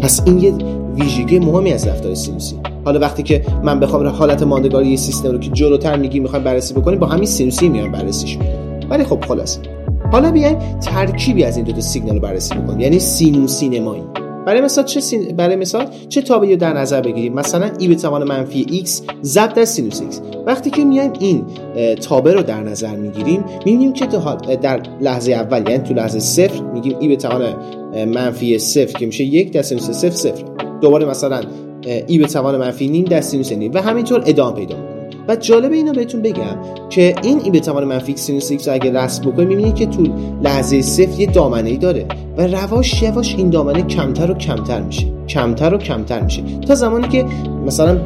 پس 0.00 0.20
این 0.26 0.38
یه 0.38 0.52
ویژگی 0.94 1.38
مهمی 1.38 1.72
از 1.72 1.86
رفتار 1.86 2.14
سینوسی. 2.14 2.56
حالا 2.84 3.00
وقتی 3.00 3.22
که 3.22 3.42
من 3.62 3.80
بخوام 3.80 4.06
حالت 4.06 4.42
ماندگاری 4.42 4.96
سیستم 4.96 5.30
رو 5.30 5.38
که 5.38 5.50
جلوتر 5.50 5.96
میگیم 5.96 6.20
می‌خوایم 6.20 6.44
بررسی 6.44 6.74
بکنیم 6.74 6.98
با 6.98 7.06
همین 7.06 7.26
سینوسی 7.26 7.68
میام 7.68 7.92
بررسیش. 7.92 8.38
می‌کنم 8.38 8.90
ولی 8.90 9.04
خب 9.04 9.24
خلاص 9.28 9.58
حالا 10.12 10.30
بیایم 10.30 10.58
ترکیبی 10.80 11.44
از 11.44 11.56
این 11.56 11.66
دو 11.66 11.72
تا 11.72 11.80
سیگنال 11.80 12.14
رو 12.14 12.20
بررسی 12.20 12.54
بکنیم. 12.54 12.80
یعنی 12.80 12.98
سینوسی 12.98 13.68
نمایی 13.68 14.02
برای 14.48 14.60
مثال 14.60 14.84
چه 14.84 15.00
سین... 15.00 15.36
برای 15.36 15.56
مثال 15.56 15.86
چه 16.08 16.22
تابعی 16.22 16.56
در 16.56 16.72
نظر 16.72 17.00
بگیریم؟ 17.00 17.34
مثلا 17.34 17.70
e 17.78 17.88
به 17.88 17.94
توان 17.94 18.24
منفی 18.24 18.84
x 18.84 19.12
ضرب 19.22 19.52
در 19.52 19.64
سینوس 19.64 20.00
x 20.00 20.14
وقتی 20.46 20.70
که 20.70 20.84
میایم 20.84 21.12
این 21.20 21.44
تابع 22.00 22.32
رو 22.32 22.42
در 22.42 22.60
نظر 22.60 22.96
می‌گیریم 22.96 23.44
می‌بینیم 23.58 23.92
که 23.92 24.06
در 24.62 24.82
لحظه 25.00 25.32
اول 25.32 25.70
یعنی 25.70 25.82
تو 25.82 25.94
لحظه 25.94 26.18
صفر 26.18 26.62
میگیم 26.62 26.96
e 27.00 27.08
به 27.08 27.16
توان 27.16 27.54
منفی 28.06 28.58
صفر 28.58 28.98
که 28.98 29.06
میشه 29.06 29.24
یک 29.24 29.52
در 29.52 29.62
سینوس 29.62 29.90
صفر 29.90 30.10
صفر. 30.10 30.44
دوباره 30.80 31.04
مثلا 31.06 31.40
e 32.06 32.18
به 32.18 32.26
توان 32.26 32.56
منفی 32.56 32.88
نیم 32.88 33.04
در 33.04 33.20
سینوس 33.20 33.52
نیم. 33.52 33.74
و 33.74 33.82
همینطور 33.82 34.22
ادامه 34.26 34.56
پیدا 34.56 34.76
می‌کنه 34.76 34.97
و 35.28 35.36
جالب 35.36 35.72
اینو 35.72 35.92
بهتون 35.92 36.22
بگم 36.22 36.56
که 36.90 37.14
این 37.22 37.40
e 37.44 37.50
به 37.50 37.60
توان 37.60 37.84
منفی 37.84 38.16
سینوس 38.16 38.52
x 38.52 38.68
اگه 38.68 38.90
رسم 38.92 39.30
بکنیم 39.30 39.48
می‌بینید 39.48 39.74
که 39.74 39.86
تو 39.86 40.02
لحظه 40.42 40.82
صفر 40.82 41.20
یه 41.20 41.26
دامنه 41.26 41.70
ای 41.70 41.76
داره 41.76 42.06
و 42.36 42.46
یواش 42.46 43.02
یواش 43.02 43.34
این 43.34 43.50
دامنه 43.50 43.82
کمتر 43.82 44.30
و 44.30 44.34
کمتر 44.34 44.80
میشه. 44.80 45.06
کمتر 45.28 45.74
و 45.74 45.78
کمتر 45.78 46.20
میشه. 46.20 46.42
تا 46.68 46.74
زمانی 46.74 47.08
که 47.08 47.24
مثلا 47.66 48.00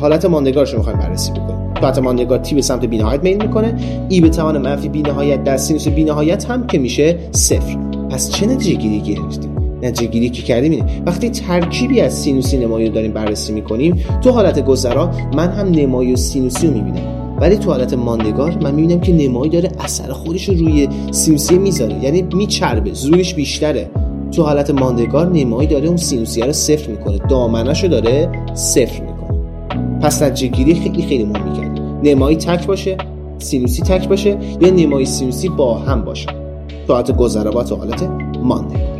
حالت 0.00 0.24
ماندگارش 0.24 0.72
رو 0.72 0.78
می‌خوایم 0.78 0.98
بررسی 0.98 1.32
بکنیم. 1.32 1.74
حالت 1.80 1.98
ماندگار 1.98 2.38
t 2.38 2.54
به 2.54 2.62
سمت 2.62 2.84
بینهایت 2.84 3.22
میل 3.22 3.42
می‌کنه 3.42 3.78
e 4.08 4.20
به 4.20 4.28
توان 4.28 4.58
منفی 4.58 4.88
بینهایت 4.88 5.44
در 5.44 5.56
سینوس 5.56 5.88
بینهایت 5.88 6.50
هم 6.50 6.66
که 6.66 6.78
میشه 6.78 7.18
صفر. 7.30 7.76
پس 8.10 8.30
چه 8.30 8.46
نتیجه 8.46 8.74
گیری 8.80 9.00
گرفتیم 9.00 9.51
نتیجه 9.82 10.10
گیری 10.10 10.30
که 10.30 10.42
کردیم 10.42 10.72
اینه. 10.72 10.84
وقتی 11.06 11.30
ترکیبی 11.30 12.00
از 12.00 12.14
سینوسی 12.14 12.58
نمایی 12.58 12.86
رو 12.86 12.94
داریم 12.94 13.12
بررسی 13.12 13.52
می‌کنیم 13.52 14.04
تو 14.24 14.30
حالت 14.30 14.64
گذرا 14.64 15.10
من 15.36 15.50
هم 15.50 15.68
نمایی 15.68 16.12
و 16.12 16.16
سینوسی 16.16 16.66
رو 16.66 16.72
می‌بینم. 16.72 17.36
ولی 17.40 17.56
تو 17.56 17.70
حالت 17.70 17.94
ماندگار 17.94 18.58
من 18.62 18.74
می‌بینم 18.74 19.00
که 19.00 19.12
نمایی 19.12 19.50
داره 19.50 19.70
اثر 19.80 20.12
خودش 20.12 20.48
رو 20.48 20.54
روی 20.54 20.88
سینوسی 21.10 21.58
می‌ذاره. 21.58 22.04
یعنی 22.04 22.22
میچربه 22.34 22.92
زورش 22.92 23.34
بیشتره. 23.34 23.90
تو 24.32 24.42
حالت 24.42 24.70
ماندگار 24.70 25.30
نمایی 25.32 25.68
داره 25.68 25.88
اون 25.88 25.96
سینوسیه 25.96 26.44
رو 26.44 26.52
صفر 26.52 26.90
می‌کنه. 26.90 27.18
دامنش 27.30 27.82
رو 27.82 27.88
داره 27.88 28.28
صفر 28.54 29.00
می‌کنه. 29.00 29.38
پس 30.00 30.22
نتیجه 30.22 30.56
گیری 30.56 30.74
خیلی 30.74 31.02
خیلی 31.02 31.24
مهمی 31.24 31.56
کرد 31.56 31.80
نمایی 32.02 32.36
تک 32.36 32.66
باشه 32.66 32.96
سینوسی 33.38 33.82
تک 33.82 34.08
باشه 34.08 34.36
یا 34.60 34.70
نمایی 34.70 35.06
سینوسی 35.06 35.48
با 35.48 35.74
هم 35.74 36.04
باشه. 36.04 36.26
تو 36.86 36.92
حالت 36.92 37.16
گذرا 37.16 37.50
با 37.50 37.64
تو 37.64 37.76
حالت 37.76 38.08
ماندگار. 38.42 38.91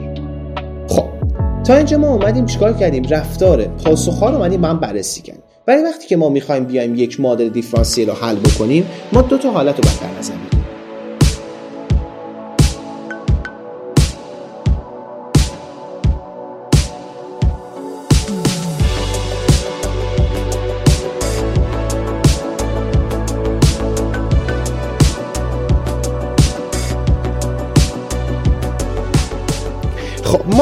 تا 1.67 1.75
اینجا 1.77 1.99
ما 1.99 2.09
اومدیم 2.09 2.47
چیکار 2.47 2.73
کردیم؟ 2.73 3.03
رفتار 3.11 3.65
پاسخها 3.65 4.31
رو 4.31 4.37
اومدیم 4.37 4.61
من 4.61 4.81
بررسی 4.81 5.23
کردیم. 5.23 5.43
ولی 5.67 5.83
وقتی 5.83 6.07
که 6.07 6.17
ما 6.17 6.29
می‌خوایم 6.29 6.65
بیایم 6.65 6.95
یک 6.95 7.21
مدل 7.21 7.49
دیفرانسیل 7.49 8.09
رو 8.09 8.15
حل 8.15 8.37
بکنیم 8.37 8.87
ما 9.13 9.23
دو 9.23 9.39
تا 9.39 9.51
حالت 9.51 9.77
رو 9.77 9.85
در 10.01 10.19
نظر 10.19 10.35
می‌گیریم 10.35 10.62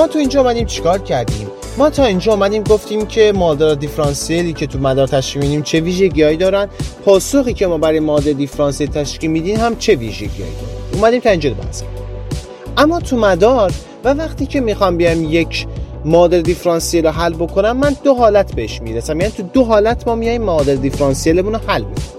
ما 0.00 0.06
تو 0.06 0.18
اینجا 0.18 0.40
اومدیم 0.40 0.66
چیکار 0.66 0.98
کردیم؟ 0.98 1.48
ما 1.78 1.90
تا 1.90 2.04
اینجا 2.04 2.32
اومدیم 2.32 2.62
گفتیم 2.62 3.06
که 3.06 3.32
مادر 3.36 3.74
دیفرانسیلی 3.74 4.52
که 4.52 4.66
تو 4.66 4.78
مدار 4.78 5.06
تشکیل 5.06 5.42
میدیم 5.42 5.62
چه 5.62 5.80
ویژگیهایی 5.80 6.36
دارن؟ 6.36 6.68
پاسخی 7.04 7.54
که 7.54 7.66
ما 7.66 7.78
برای 7.78 8.00
مادر 8.00 8.32
دیفرانسیل 8.32 8.90
تشکیل 8.90 9.30
میدیم 9.30 9.56
هم 9.56 9.76
چه 9.76 9.94
ویژگیهایی 9.94 10.54
دارن؟ 10.54 10.94
اومدیم 10.94 11.20
تا 11.20 11.30
اینجا 11.30 11.50
بحث 11.50 11.82
اما 12.76 13.00
تو 13.00 13.16
مدار 13.16 13.72
و 14.04 14.14
وقتی 14.14 14.46
که 14.46 14.60
می‌خوام 14.60 14.96
بیام 14.96 15.24
یک 15.24 15.66
مادر 16.04 16.40
دیفرانسیل 16.40 17.06
رو 17.06 17.12
حل 17.12 17.32
بکنم 17.32 17.76
من 17.76 17.96
دو 18.04 18.14
حالت 18.14 18.54
بهش 18.54 18.82
می‌رسم. 18.82 19.20
یعنی 19.20 19.32
تو 19.32 19.42
دو 19.42 19.64
حالت 19.64 20.08
ما 20.08 20.14
میایم 20.14 20.42
مادر 20.42 20.74
دیفرانسیلمون 20.74 21.52
رو 21.52 21.60
حل 21.66 21.82
می‌کنیم. 21.82 22.10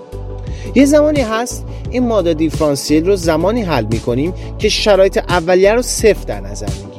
یه 0.76 0.86
زمانی 0.86 1.22
هست 1.22 1.65
این 1.91 2.08
مادر 2.08 2.34
دیفرانسیل 2.34 3.06
رو 3.06 3.15
زمانی 3.15 3.62
حل 3.62 3.86
می‌کنیم 3.91 4.34
که 4.60 4.70
شرایط 4.70 5.17
اولیه 5.17 5.74
رو 5.74 5.82
صفر 5.82 6.24
در 6.28 6.39
نظر 6.39 6.67
می‌گیریم 6.67 6.90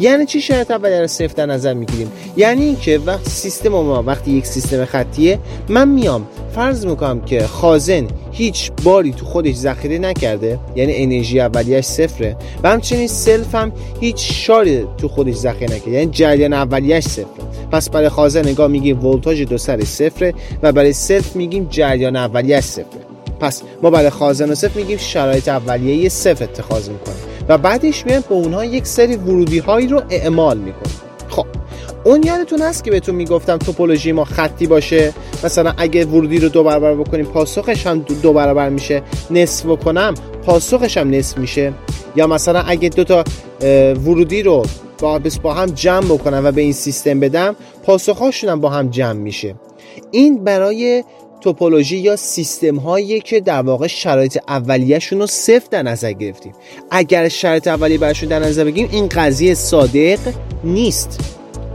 یعنی 0.00 0.26
چی 0.26 0.40
شرط 0.40 0.70
اولیه 0.70 1.00
رو 1.00 1.06
صفر 1.06 1.34
در 1.34 1.46
نظر 1.46 1.74
می‌گیریم؟ 1.74 2.12
یعنی 2.36 2.64
اینکه 2.64 2.98
وقتی 2.98 3.30
سیستم 3.30 3.68
ما 3.68 4.02
وقتی 4.02 4.30
یک 4.30 4.46
سیستم 4.46 4.84
خطیه 4.84 5.38
من 5.68 5.88
میام 5.88 6.26
فرض 6.54 6.86
می‌کنم 6.86 7.20
که 7.20 7.46
خازن 7.46 8.06
هیچ 8.32 8.70
باری 8.84 9.12
تو 9.12 9.26
خودش 9.26 9.54
ذخیره 9.54 9.98
نکرده 9.98 10.58
یعنی 10.76 10.92
انرژی 10.96 11.40
اولیش 11.40 11.84
صفره 11.84 12.36
و 12.62 12.70
همچنین 12.70 13.08
سلف 13.08 13.54
هم 13.54 13.72
هیچ 14.00 14.46
شاری 14.46 14.84
تو 14.98 15.08
خودش 15.08 15.34
ذخیره 15.34 15.74
نکرده 15.74 15.90
یعنی 15.90 16.10
جریان 16.10 16.52
اولیش 16.52 17.04
صفره. 17.04 17.26
پس 17.72 17.90
برای 17.90 18.08
خازن 18.08 18.48
نگاه 18.48 18.68
میگیم 18.68 19.06
ولتاژ 19.06 19.42
دو 19.42 19.58
سر 19.58 19.84
صفره 19.84 20.34
و 20.62 20.72
برای 20.72 20.92
سلف 20.92 21.36
میگیم 21.36 21.66
جریان 21.70 22.16
اولیش 22.16 22.64
صفره. 22.64 23.05
پس 23.40 23.62
ما 23.82 23.90
برای 23.90 24.10
خازن 24.10 24.54
صفر 24.54 24.80
میگیم 24.80 24.98
شرایط 24.98 25.48
اولیه 25.48 26.08
صفر 26.08 26.44
اتخاذ 26.44 26.88
می‌کنیم. 26.88 27.16
و 27.48 27.58
بعدش 27.58 28.06
میایم 28.06 28.24
به 28.28 28.34
اونها 28.34 28.64
یک 28.64 28.86
سری 28.86 29.16
ورودی 29.16 29.58
هایی 29.58 29.86
رو 29.86 30.02
اعمال 30.10 30.58
می‌کنیم. 30.58 30.96
خب 31.28 31.46
اون 32.04 32.22
یادتون 32.22 32.62
هست 32.62 32.84
که 32.84 32.90
بهتون 32.90 33.14
می‌گفتم 33.14 33.58
توپولوژی 33.58 34.12
ما 34.12 34.24
خطی 34.24 34.66
باشه؟ 34.66 35.12
مثلا 35.44 35.72
اگه 35.76 36.04
ورودی 36.04 36.38
رو 36.38 36.48
دو 36.48 36.64
برابر 36.64 36.94
بکنیم 36.94 37.24
پاسخش 37.24 37.86
هم 37.86 37.98
دو 37.98 38.32
برابر 38.32 38.68
میشه. 38.68 39.02
نصف 39.30 39.66
بکنم 39.66 40.14
پاسخش 40.46 40.96
هم 40.96 41.10
نصف 41.10 41.38
میشه. 41.38 41.72
یا 42.16 42.26
مثلا 42.26 42.60
اگه 42.60 42.88
دو 42.88 43.04
تا 43.04 43.24
ورودی 43.94 44.42
رو 44.42 44.62
با, 44.98 45.20
با 45.42 45.54
هم 45.54 45.66
جمع 45.66 46.04
بکنم 46.04 46.42
و 46.44 46.52
به 46.52 46.60
این 46.60 46.72
سیستم 46.72 47.20
بدم 47.20 47.56
پاسخهاشون 47.82 48.50
هم 48.50 48.60
با 48.60 48.70
هم 48.70 48.88
جمع 48.90 49.12
میشه. 49.18 49.54
این 50.10 50.44
برای 50.44 51.04
توپولوژی 51.46 51.96
یا 51.96 52.16
سیستم 52.16 52.76
هایی 52.76 53.20
که 53.20 53.40
در 53.40 53.62
واقع 53.62 53.86
شرایط 53.86 54.38
اولیهشون 54.48 55.20
رو 55.20 55.26
صفر 55.26 55.66
در 55.70 55.82
نظر 55.82 56.12
گرفتیم. 56.12 56.52
اگر 56.90 57.28
شرایط 57.28 57.68
اولیه 57.68 57.98
برشون 57.98 58.28
در 58.28 58.38
نظر 58.38 58.64
بگیریم 58.64 58.88
این 58.92 59.08
قضیه 59.08 59.54
صادق 59.54 60.18
نیست. 60.64 61.20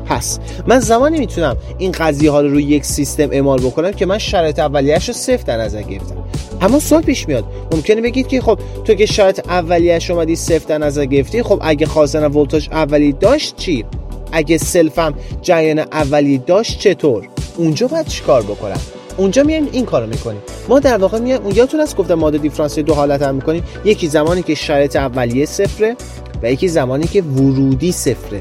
پس 0.05 0.39
من 0.67 0.79
زمانی 0.79 1.19
می‌تونم 1.19 1.57
این 1.77 1.91
قضیه 1.91 2.31
ها 2.31 2.41
رو 2.41 2.49
روی 2.49 2.63
یک 2.63 2.85
سیستم 2.85 3.29
اعمال 3.31 3.59
بکنم 3.59 3.91
که 3.91 4.05
من 4.05 4.17
شرایط 4.17 4.59
اولیهش 4.59 5.07
رو 5.07 5.13
صفر 5.13 5.43
در 5.43 5.57
نظر 5.57 5.81
گرفتم. 5.81 6.25
اما 6.61 6.79
سوال 6.79 7.01
پیش 7.01 7.27
میاد. 7.27 7.43
ممکنه 7.71 8.01
بگید 8.01 8.27
که 8.27 8.41
خب 8.41 8.59
تو 8.85 8.93
که 8.93 9.05
شرایط 9.05 9.39
اولیهش 9.49 10.11
اومدی 10.11 10.35
صفر 10.35 10.65
در 10.67 10.77
نظر 10.77 11.05
گرفتی 11.05 11.43
خب 11.43 11.59
اگه 11.61 11.85
خواستن 11.85 12.23
ولتاژ 12.23 12.69
اولی 12.71 13.11
داشت 13.11 13.55
چی؟ 13.55 13.85
اگه 14.31 14.57
سلفم 14.57 15.13
جریان 15.41 15.79
اولی 15.79 16.37
داشت 16.37 16.79
چطور؟ 16.79 17.27
اونجا 17.57 17.87
باید 17.87 18.07
چیکار 18.07 18.41
بکنم؟ 18.41 19.00
اونجا 19.17 19.43
میایم 19.43 19.69
این 19.71 19.85
کارو 19.85 20.07
می‌کنیم. 20.07 20.41
ما 20.69 20.79
در 20.79 20.97
واقع 20.97 21.19
میایم 21.19 21.41
اون 21.41 21.55
یادتون 21.55 21.79
از 21.79 21.95
گفتم 21.95 22.13
ماده 22.13 22.37
دیفرانسیل 22.37 22.85
دو 22.85 22.93
حالت 22.93 23.21
هم 23.21 23.35
می‌کنیم؟ 23.35 23.63
یکی 23.85 24.07
زمانی 24.07 24.43
که 24.43 24.55
شرایط 24.55 24.95
اولیه 24.95 25.45
صفره 25.45 25.95
و 26.43 26.51
یکی 26.51 26.67
زمانی 26.67 27.03
که 27.03 27.21
ورودی 27.21 27.91
صفره. 27.91 28.39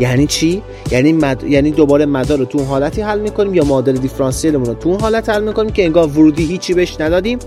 یعنی 0.00 0.26
چی؟ 0.26 0.62
یعنی 0.90 1.12
مد... 1.12 1.44
یعنی 1.44 1.70
دوباره 1.70 2.06
مدار 2.06 2.38
رو 2.38 2.44
تو 2.44 2.58
اون 2.58 2.66
حالتی 2.66 3.00
حل 3.00 3.20
می‌کنیم 3.20 3.54
یا 3.54 3.64
مدل 3.64 3.92
دیفرانسیلمون 3.92 4.66
رو 4.66 4.74
تو 4.74 4.88
اون 4.88 5.00
حالت 5.00 5.28
حل 5.28 5.42
می‌کنیم 5.42 5.72
که 5.72 5.84
انگار 5.84 6.06
ورودی 6.06 6.46
هیچی 6.46 6.74
بهش 6.74 7.00
ندادیم 7.00 7.38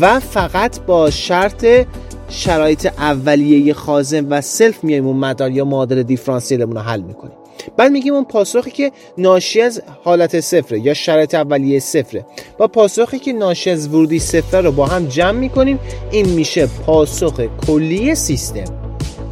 و 0.00 0.20
فقط 0.20 0.80
با 0.80 1.10
شرط 1.10 1.66
شرایط 2.28 2.86
اولیه 2.98 3.74
خازن 3.74 4.26
و 4.28 4.40
سلف 4.40 4.84
میایم 4.84 5.06
اون 5.06 5.16
مدار 5.16 5.50
یا 5.50 5.64
مدل 5.64 6.02
دیفرانسیلمون 6.02 6.76
رو 6.76 6.82
حل 6.82 7.00
می‌کنیم. 7.00 7.34
بعد 7.76 7.92
میگیم 7.92 8.14
اون 8.14 8.24
پاسخی 8.24 8.70
که 8.70 8.92
ناشی 9.18 9.60
از 9.60 9.82
حالت 10.04 10.40
صفره 10.40 10.80
یا 10.80 10.94
شرط 10.94 11.34
اولیه 11.34 11.80
صفره. 11.80 12.26
با 12.58 12.66
پاسخی 12.68 13.18
که 13.18 13.32
ناشی 13.32 13.70
از 13.70 13.88
ورودی 13.88 14.18
صفره 14.18 14.60
رو 14.60 14.72
با 14.72 14.86
هم 14.86 15.06
جمع 15.06 15.38
می‌کنیم 15.38 15.78
این 16.10 16.28
میشه 16.28 16.66
پاسخ 16.66 17.40
کلی 17.66 18.14
سیستم. 18.14 18.64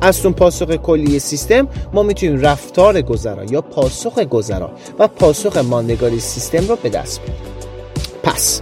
از 0.01 0.25
اون 0.25 0.35
پاسخ 0.35 0.77
کلی 0.77 1.19
سیستم 1.19 1.69
ما 1.93 2.03
می‌تونیم 2.03 2.41
رفتار 2.41 3.03
گذرا 3.03 3.45
یا 3.45 3.61
پاسخ 3.61 4.19
گذرا 4.19 4.71
و 4.99 5.09
پاسخ 5.09 5.57
ماندگاری 5.57 6.21
سیستم 6.21 6.69
رو 6.69 6.77
به 6.77 6.89
دست 6.89 7.21
بیاریم. 7.21 7.45
پس 8.23 8.61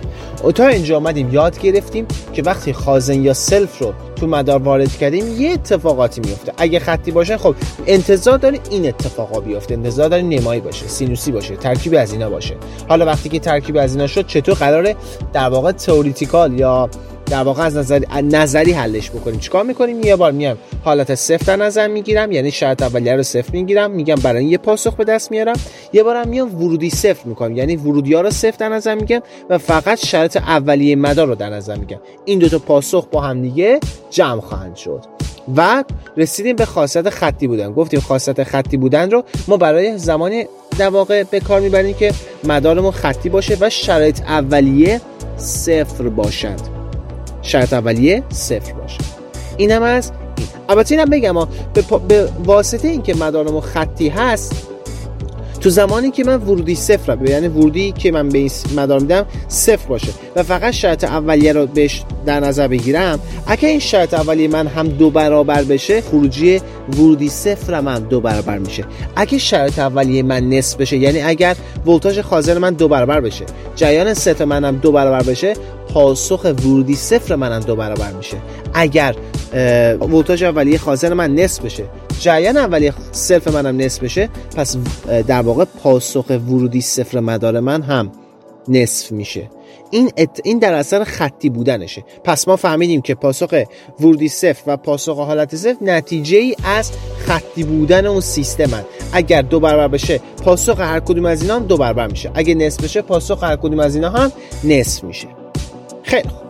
تا 0.55 0.66
اینجا 0.66 0.96
آمدیم 0.96 1.35
یاد 1.35 1.59
گرفتیم 1.59 2.07
که 2.33 2.42
وقتی 2.42 2.72
خازن 2.72 3.22
یا 3.22 3.35
سلف 3.35 3.79
رو 3.79 3.92
تو 4.16 4.27
مدار 4.27 4.62
وارد 4.62 4.96
کردیم 4.96 5.42
یه 5.42 5.51
اتفاقاتی 5.51 6.20
میفته 6.20 6.53
اگه 6.57 6.79
خطی 6.79 7.11
باشه 7.11 7.38
خب 7.38 7.55
انتظار 7.87 8.38
داره 8.38 8.59
این 8.70 8.88
اتفاقا 8.88 9.40
بیفته. 9.40 9.74
انتظار 9.74 10.09
داره 10.09 10.22
نمایی 10.22 10.61
باشه 10.61 10.88
سینوسی 10.88 11.33
باشه 11.33 11.57
ترکیب 11.57 11.94
از 11.94 12.12
اینا 12.12 12.31
باشه. 12.31 12.57
حالا 12.88 13.07
وقتی 13.07 13.29
که 13.29 13.38
ترکیب 13.38 13.77
از 13.77 13.94
اینا 13.94 14.07
شد 14.07 14.27
چطور 14.27 14.55
قراره 14.55 14.96
در 15.33 15.48
واقع 15.48 15.72
تئوریتیکال 15.72 16.59
یا 16.59 16.90
در 17.31 17.43
واقع 17.43 17.62
از 17.62 17.77
نظر 17.77 18.01
نظری 18.23 18.73
حلش 18.73 19.11
بکنیم. 19.11 19.41
چیکار 19.41 19.64
می‌کنیم؟ 19.64 20.03
یه 20.03 20.17
بار 20.17 20.33
میام 20.33 20.59
حالت 20.85 21.14
صفر 21.14 21.45
در 21.45 21.64
نظر 21.64 21.88
می‌گیرم 21.88 22.33
یعنی 22.33 22.51
شرط 22.51 22.83
اولیه 22.83 23.17
رو 23.17 23.23
صفر 23.23 23.53
می‌گیرم 23.53 23.91
میگم 23.91 24.14
برای 24.14 24.45
یه 24.45 24.59
پاسخ 24.59 24.95
به 24.95 25.05
دست 25.05 25.31
میارم. 25.31 25.57
یه 25.93 26.03
بارم 26.03 26.29
میام 26.29 26.55
ورودی 26.55 26.91
صفر 26.91 27.29
می‌کنم 27.29 27.57
یعنی 27.57 27.77
ورودی 27.77 28.14
ها 28.14 28.21
رو 28.21 28.31
صفر 28.31 28.57
در 28.59 28.69
نظر 28.69 28.95
میگم 28.95 29.23
و 29.51 29.59
فقط 29.59 30.07
شرط 30.07 30.37
اولیه 30.37 30.97
مدار 30.97 31.27
رو 31.27 31.35
در 31.35 31.51
نظر 31.51 31.77
میگم 31.77 31.99
این 32.25 32.38
دو 32.38 32.49
تا 32.49 32.59
پاسخ 32.59 33.07
با 33.07 33.21
هم 33.21 33.43
دیگه 33.43 33.81
جمع 34.11 34.41
خواهند 34.41 34.77
شد. 34.77 35.05
و 35.57 35.85
رسیدیم 36.17 36.57
به 36.57 36.64
خاصیت 36.64 37.11
خطی 37.11 37.47
بودن. 37.47 37.73
گفتیم 37.73 38.01
خاصیت 38.01 38.45
خطی 38.45 38.77
بودن 38.77 39.11
رو 39.11 39.25
ما 39.49 39.57
برای 39.57 39.99
زمان 39.99 40.45
در 40.79 40.88
واقع 40.88 41.23
به 41.23 41.41
کار 41.41 41.61
می‌بریم 41.61 41.95
که 41.95 42.12
مدارمون 42.45 42.91
خطی 42.91 43.29
باشه 43.29 43.57
و 43.61 43.71
شرایط 43.71 44.21
اولیه 44.21 45.01
صفر 45.37 46.09
باشند 46.09 46.78
شرط 47.49 47.73
اولیه 47.73 48.23
صفر 48.29 48.73
باشه. 48.73 48.99
اینم 49.57 49.83
از 49.83 50.13
این. 50.39 50.49
البته 50.69 50.95
اینم 50.95 51.11
بگم 51.11 51.35
به, 51.75 51.83
به 52.09 52.29
واسطه 52.45 52.89
اینکه 52.89 53.15
مدارم 53.15 53.61
خطی 53.61 54.09
هست 54.09 54.69
تو 55.61 55.71
زمانی 55.71 56.11
که 56.11 56.25
من 56.25 56.37
ورودی 56.42 56.75
صفر 56.75 57.18
یعنی 57.29 57.49
ورودی 57.49 57.92
که 57.92 58.12
من 58.12 58.29
به 58.29 58.38
این 58.38 58.51
مدار 58.77 59.01
میدم 59.01 59.27
صفر 59.49 59.88
باشه. 59.88 60.09
و 60.37 60.42
فقط 60.42 60.73
شرط 60.73 61.05
اولیه 61.05 61.53
رو 61.53 61.66
بهش 61.66 62.03
در 62.27 62.40
نظر 62.40 62.68
بگیرم 62.68 63.18
اگه 63.47 63.68
این 63.68 63.79
شرط 63.79 64.14
اولیه 64.14 64.49
من 64.49 64.66
هم 64.66 64.88
دو 64.88 65.11
برابر 65.11 65.62
بشه 65.62 66.01
خروجی 66.01 66.61
ورودی 66.92 67.29
صفر 67.29 67.81
من 67.81 67.99
دو 67.99 68.21
برابر 68.21 68.59
میشه. 68.59 68.85
اگه 69.16 69.38
شرط 69.38 69.79
اولیه 69.79 70.23
من 70.23 70.49
نصف 70.49 70.77
بشه 70.77 70.97
یعنی 70.97 71.21
اگر 71.21 71.57
ولتاژ 71.87 72.18
خازن 72.18 72.59
من 72.59 72.75
دو 72.75 72.88
برابر 72.88 73.21
بشه 73.21 73.44
جریان 73.77 74.14
ست 74.14 74.42
منم 74.42 74.77
دو 74.77 74.92
برابر 74.92 75.23
بشه 75.23 75.55
پاسخ 75.94 76.44
ورودی 76.44 76.94
صفر 76.94 77.37
منم 77.37 77.61
دو 77.61 77.77
برابر 77.77 78.12
میشه. 78.12 78.37
اگر 78.75 79.14
ولتاژ 80.01 80.42
اولیه 80.42 80.79
خازن 80.79 81.12
من 81.12 81.35
نصف 81.35 81.64
بشه 81.64 81.85
جریان 82.20 82.57
اولیه 82.57 82.94
صفر 83.12 83.50
منم 83.50 83.81
نصف 83.81 84.02
بشه 84.02 84.28
پس 84.57 84.76
در 85.26 85.42
واقع 85.42 85.64
پاسخ 85.64 86.26
ورودی 86.31 86.81
صفر 86.81 87.20
مدار 87.20 87.61
من 87.61 87.83
هم 87.83 88.12
نصف 88.68 89.12
میشه. 89.12 89.50
این 89.90 90.11
این 90.44 90.59
در 90.59 90.74
اثر 90.74 91.04
خطی 91.04 91.48
بودنشه. 91.48 92.04
پس 92.24 92.48
ما 92.48 92.57
فهمیدیم 92.57 93.02
که 93.02 93.14
پاسخ 93.14 93.54
ورودی 94.00 94.28
صفر 94.28 94.62
و 94.66 94.76
پاسخ 94.76 95.16
حالت 95.16 95.57
صفر 95.57 95.76
نتیجه 95.81 96.38
ای 96.38 96.54
از 96.64 96.92
خطی 97.18 97.64
بودن 97.64 98.07
اون 98.07 98.20
سیستمن 98.20 98.85
اگر 99.12 99.42
دو 99.42 99.61
برابر 99.61 99.88
بشه 99.88 100.20
پاسخ 100.44 100.81
هر 100.81 101.00
کدوم 101.00 101.24
از 101.24 101.42
اینا 101.42 101.57
هم 101.57 101.66
دو 101.66 101.76
برابر 101.76 102.07
میشه. 102.07 102.31
اگه 102.35 102.54
نصف 102.54 102.85
بشه 102.85 103.02
پاسخ 103.02 103.44
هر 103.44 103.57
کدوم 103.57 103.81
از 103.81 103.94
اینا 103.94 104.11
هم 104.11 104.33
نصف 104.64 105.04
میشه. 105.04 105.28
خیلی 106.02 106.28
خوب. 106.28 106.48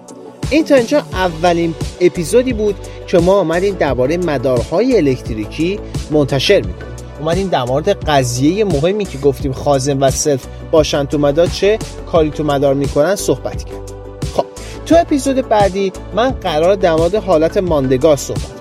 این 0.51 0.65
تا 0.65 0.75
اینجا 0.75 0.99
اولین 0.99 1.75
اپیزودی 2.01 2.53
بود 2.53 2.75
که 3.07 3.19
ما 3.19 3.35
آمدیم 3.35 3.75
درباره 3.75 4.17
مدارهای 4.17 4.97
الکتریکی 4.97 5.81
منتشر 6.11 6.57
می‌کنیم. 6.57 6.95
اومدیم 7.21 7.49
در 7.49 7.65
مورد 7.65 7.89
قضیه 7.89 8.65
مهمی 8.65 9.05
که 9.05 9.19
گفتیم 9.19 9.53
خازن 9.53 9.99
و 9.99 10.11
سلف 10.11 10.47
باشن 10.71 11.05
تو 11.05 11.19
مدار 11.19 11.47
چه 11.47 11.79
کاری 12.13 12.31
تو 12.31 12.45
مدار 12.45 12.75
می‌کنن 12.75 13.17
صحبت 13.17 13.65
کرد. 13.65 13.93
خب 14.35 14.45
تو 14.87 14.97
اپیزود 14.99 15.49
بعدی 15.49 15.93
من 16.15 16.31
قرار 16.31 16.75
در 16.75 16.95
مورد 16.95 17.15
حالت 17.15 17.57
ماندگار 17.57 18.17
صحبت 18.17 18.59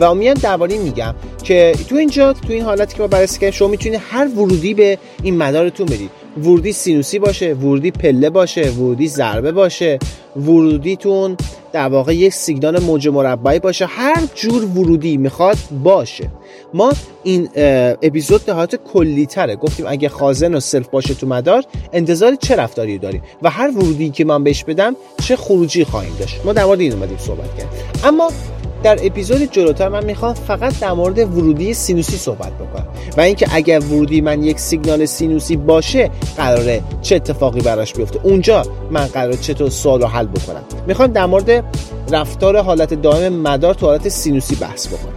و 0.00 0.04
امیدم 0.04 0.34
درباره 0.34 0.78
میگم 0.78 1.14
که 1.42 1.72
تو 1.88 1.96
اینجا 1.96 2.32
تو 2.32 2.52
این 2.52 2.62
حالتی 2.64 2.94
که 2.94 3.00
ما 3.00 3.08
بررسی 3.08 3.40
کردیم 3.40 3.50
شما 3.50 3.68
می‌تونید 3.68 4.00
هر 4.10 4.28
ورودی 4.28 4.74
به 4.74 4.98
این 5.22 5.36
مدارتون 5.36 5.86
بدید 5.86 6.19
ورودی 6.38 6.72
سینوسی 6.72 7.18
باشه 7.18 7.54
ورودی 7.54 7.90
پله 7.90 8.30
باشه 8.30 8.70
ورودی 8.70 9.08
ضربه 9.08 9.52
باشه 9.52 9.98
ورودیتون 10.36 11.36
در 11.72 11.88
واقع 11.88 12.14
یک 12.14 12.34
سیگنال 12.34 12.82
موج 12.82 13.08
مربعی 13.08 13.58
باشه. 13.58 13.86
هر 13.86 14.22
جور 14.34 14.64
ورودی 14.64 15.16
می‌خواد 15.16 15.56
باشه. 15.84 16.30
ما 16.74 16.92
این 17.22 17.48
اپیزود 18.02 18.44
به 18.46 18.52
حالت 18.52 18.76
کلی 18.76 19.26
تره. 19.26 19.56
گفتیم 19.56 19.86
اگه 19.88 20.08
خازن 20.08 20.54
و 20.54 20.60
سلف 20.60 20.88
باشه 20.88 21.14
تو 21.14 21.26
مدار 21.26 21.64
انتظار 21.92 22.34
چه 22.34 22.56
رفتاری 22.56 22.98
داریم؟ 22.98 23.22
و 23.42 23.50
هر 23.50 23.70
ورودی 23.70 24.10
که 24.10 24.24
من 24.24 24.44
بهش 24.44 24.64
بدم 24.64 24.96
چه 25.22 25.36
خروجی 25.36 25.84
خواهیم 25.84 26.16
داشت؟ 26.20 26.36
ما 26.44 26.52
در 26.52 26.64
مورد 26.64 26.80
این 26.80 26.92
اومدیم 26.92 27.18
صحبت 27.18 27.58
کرد 27.58 27.68
اما 28.04 28.30
در 28.82 28.98
اپیزود 29.02 29.42
جلوتر 29.52 29.88
من 29.88 30.04
می‌خوام 30.04 30.34
فقط 30.34 30.78
در 30.78 30.92
مورد 30.92 31.18
ورودی 31.18 31.74
سینوسی 31.74 32.16
صحبت 32.16 32.52
بکنم 32.52 32.86
و 33.16 33.20
اینکه 33.20 33.46
اگر 33.50 33.78
ورودی 33.78 34.20
من 34.20 34.42
یک 34.42 34.60
سیگنال 34.60 35.04
سینوسی 35.04 35.56
باشه 35.56 36.10
قراره 36.36 36.82
چه 37.02 37.16
اتفاقی 37.16 37.60
براش 37.60 37.92
بیفته؟ 37.92 38.20
اونجا 38.22 38.62
من 38.90 39.06
قراره 39.06 39.36
چطور 39.36 39.70
سوال 39.70 40.00
رو 40.02 40.06
حل 40.06 40.26
بکنم. 40.26 40.62
می‌خوام 40.86 41.12
در 41.12 41.26
مورد 41.26 41.64
رفتار 42.12 42.56
حالت 42.56 42.94
دائم 42.94 43.32
مدار 43.32 43.74
تو 43.74 43.86
حالت 43.86 44.08
سینوسی 44.08 44.54
بحث 44.54 44.86
بکنم. 44.88 45.12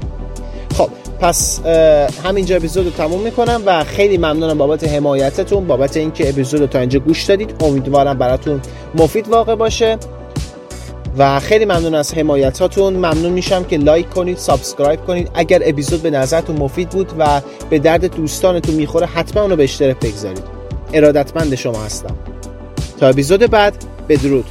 خب 0.77 0.89
پس 1.19 1.59
همینجا 2.23 2.55
اپیزود 2.55 2.85
رو 2.85 2.91
تموم 2.91 3.21
می‌کنم 3.21 3.61
و 3.65 3.83
خیلی 3.83 4.17
ممنونم 4.17 4.57
بابت 4.57 4.83
حمایتتون 4.83 5.67
بابت 5.67 5.97
اینکه 5.97 6.29
اپیزود 6.29 6.59
رو 6.59 6.67
تا 6.67 6.79
اینجا 6.79 6.99
گوش 6.99 7.23
دادید. 7.23 7.55
امیدوارم 7.59 8.17
براتون 8.17 8.61
مفید 8.95 9.27
واقع 9.27 9.55
باشه. 9.55 9.97
و 11.17 11.39
خیلی 11.39 11.65
ممنون 11.65 11.95
از 11.95 12.13
حمایتاتون. 12.13 12.93
ممنون 12.93 13.31
میشم 13.31 13.63
که 13.63 13.77
like 13.77 14.09
کنید 14.09 14.37
subscribe 14.37 15.05
کنید. 15.05 15.29
اگر 15.33 15.61
اپیزود 15.65 16.01
به 16.01 16.09
نظرتون 16.09 16.57
مفید 16.57 16.89
بود 16.89 17.11
و 17.17 17.41
به 17.69 17.79
درد 17.79 18.15
دوستانتون 18.15 18.75
می‌خوره 18.75 19.05
حتما 19.05 19.41
اونو 19.41 19.55
به 19.55 19.63
اشتراک 19.63 19.99
بگذارید. 19.99 20.43
ارادتمند 20.93 21.55
شما 21.55 21.83
هستم. 21.83 22.15
تا 22.99 23.07
اپیزود 23.07 23.39
بعد 23.39 23.73
بدرود. 24.09 24.45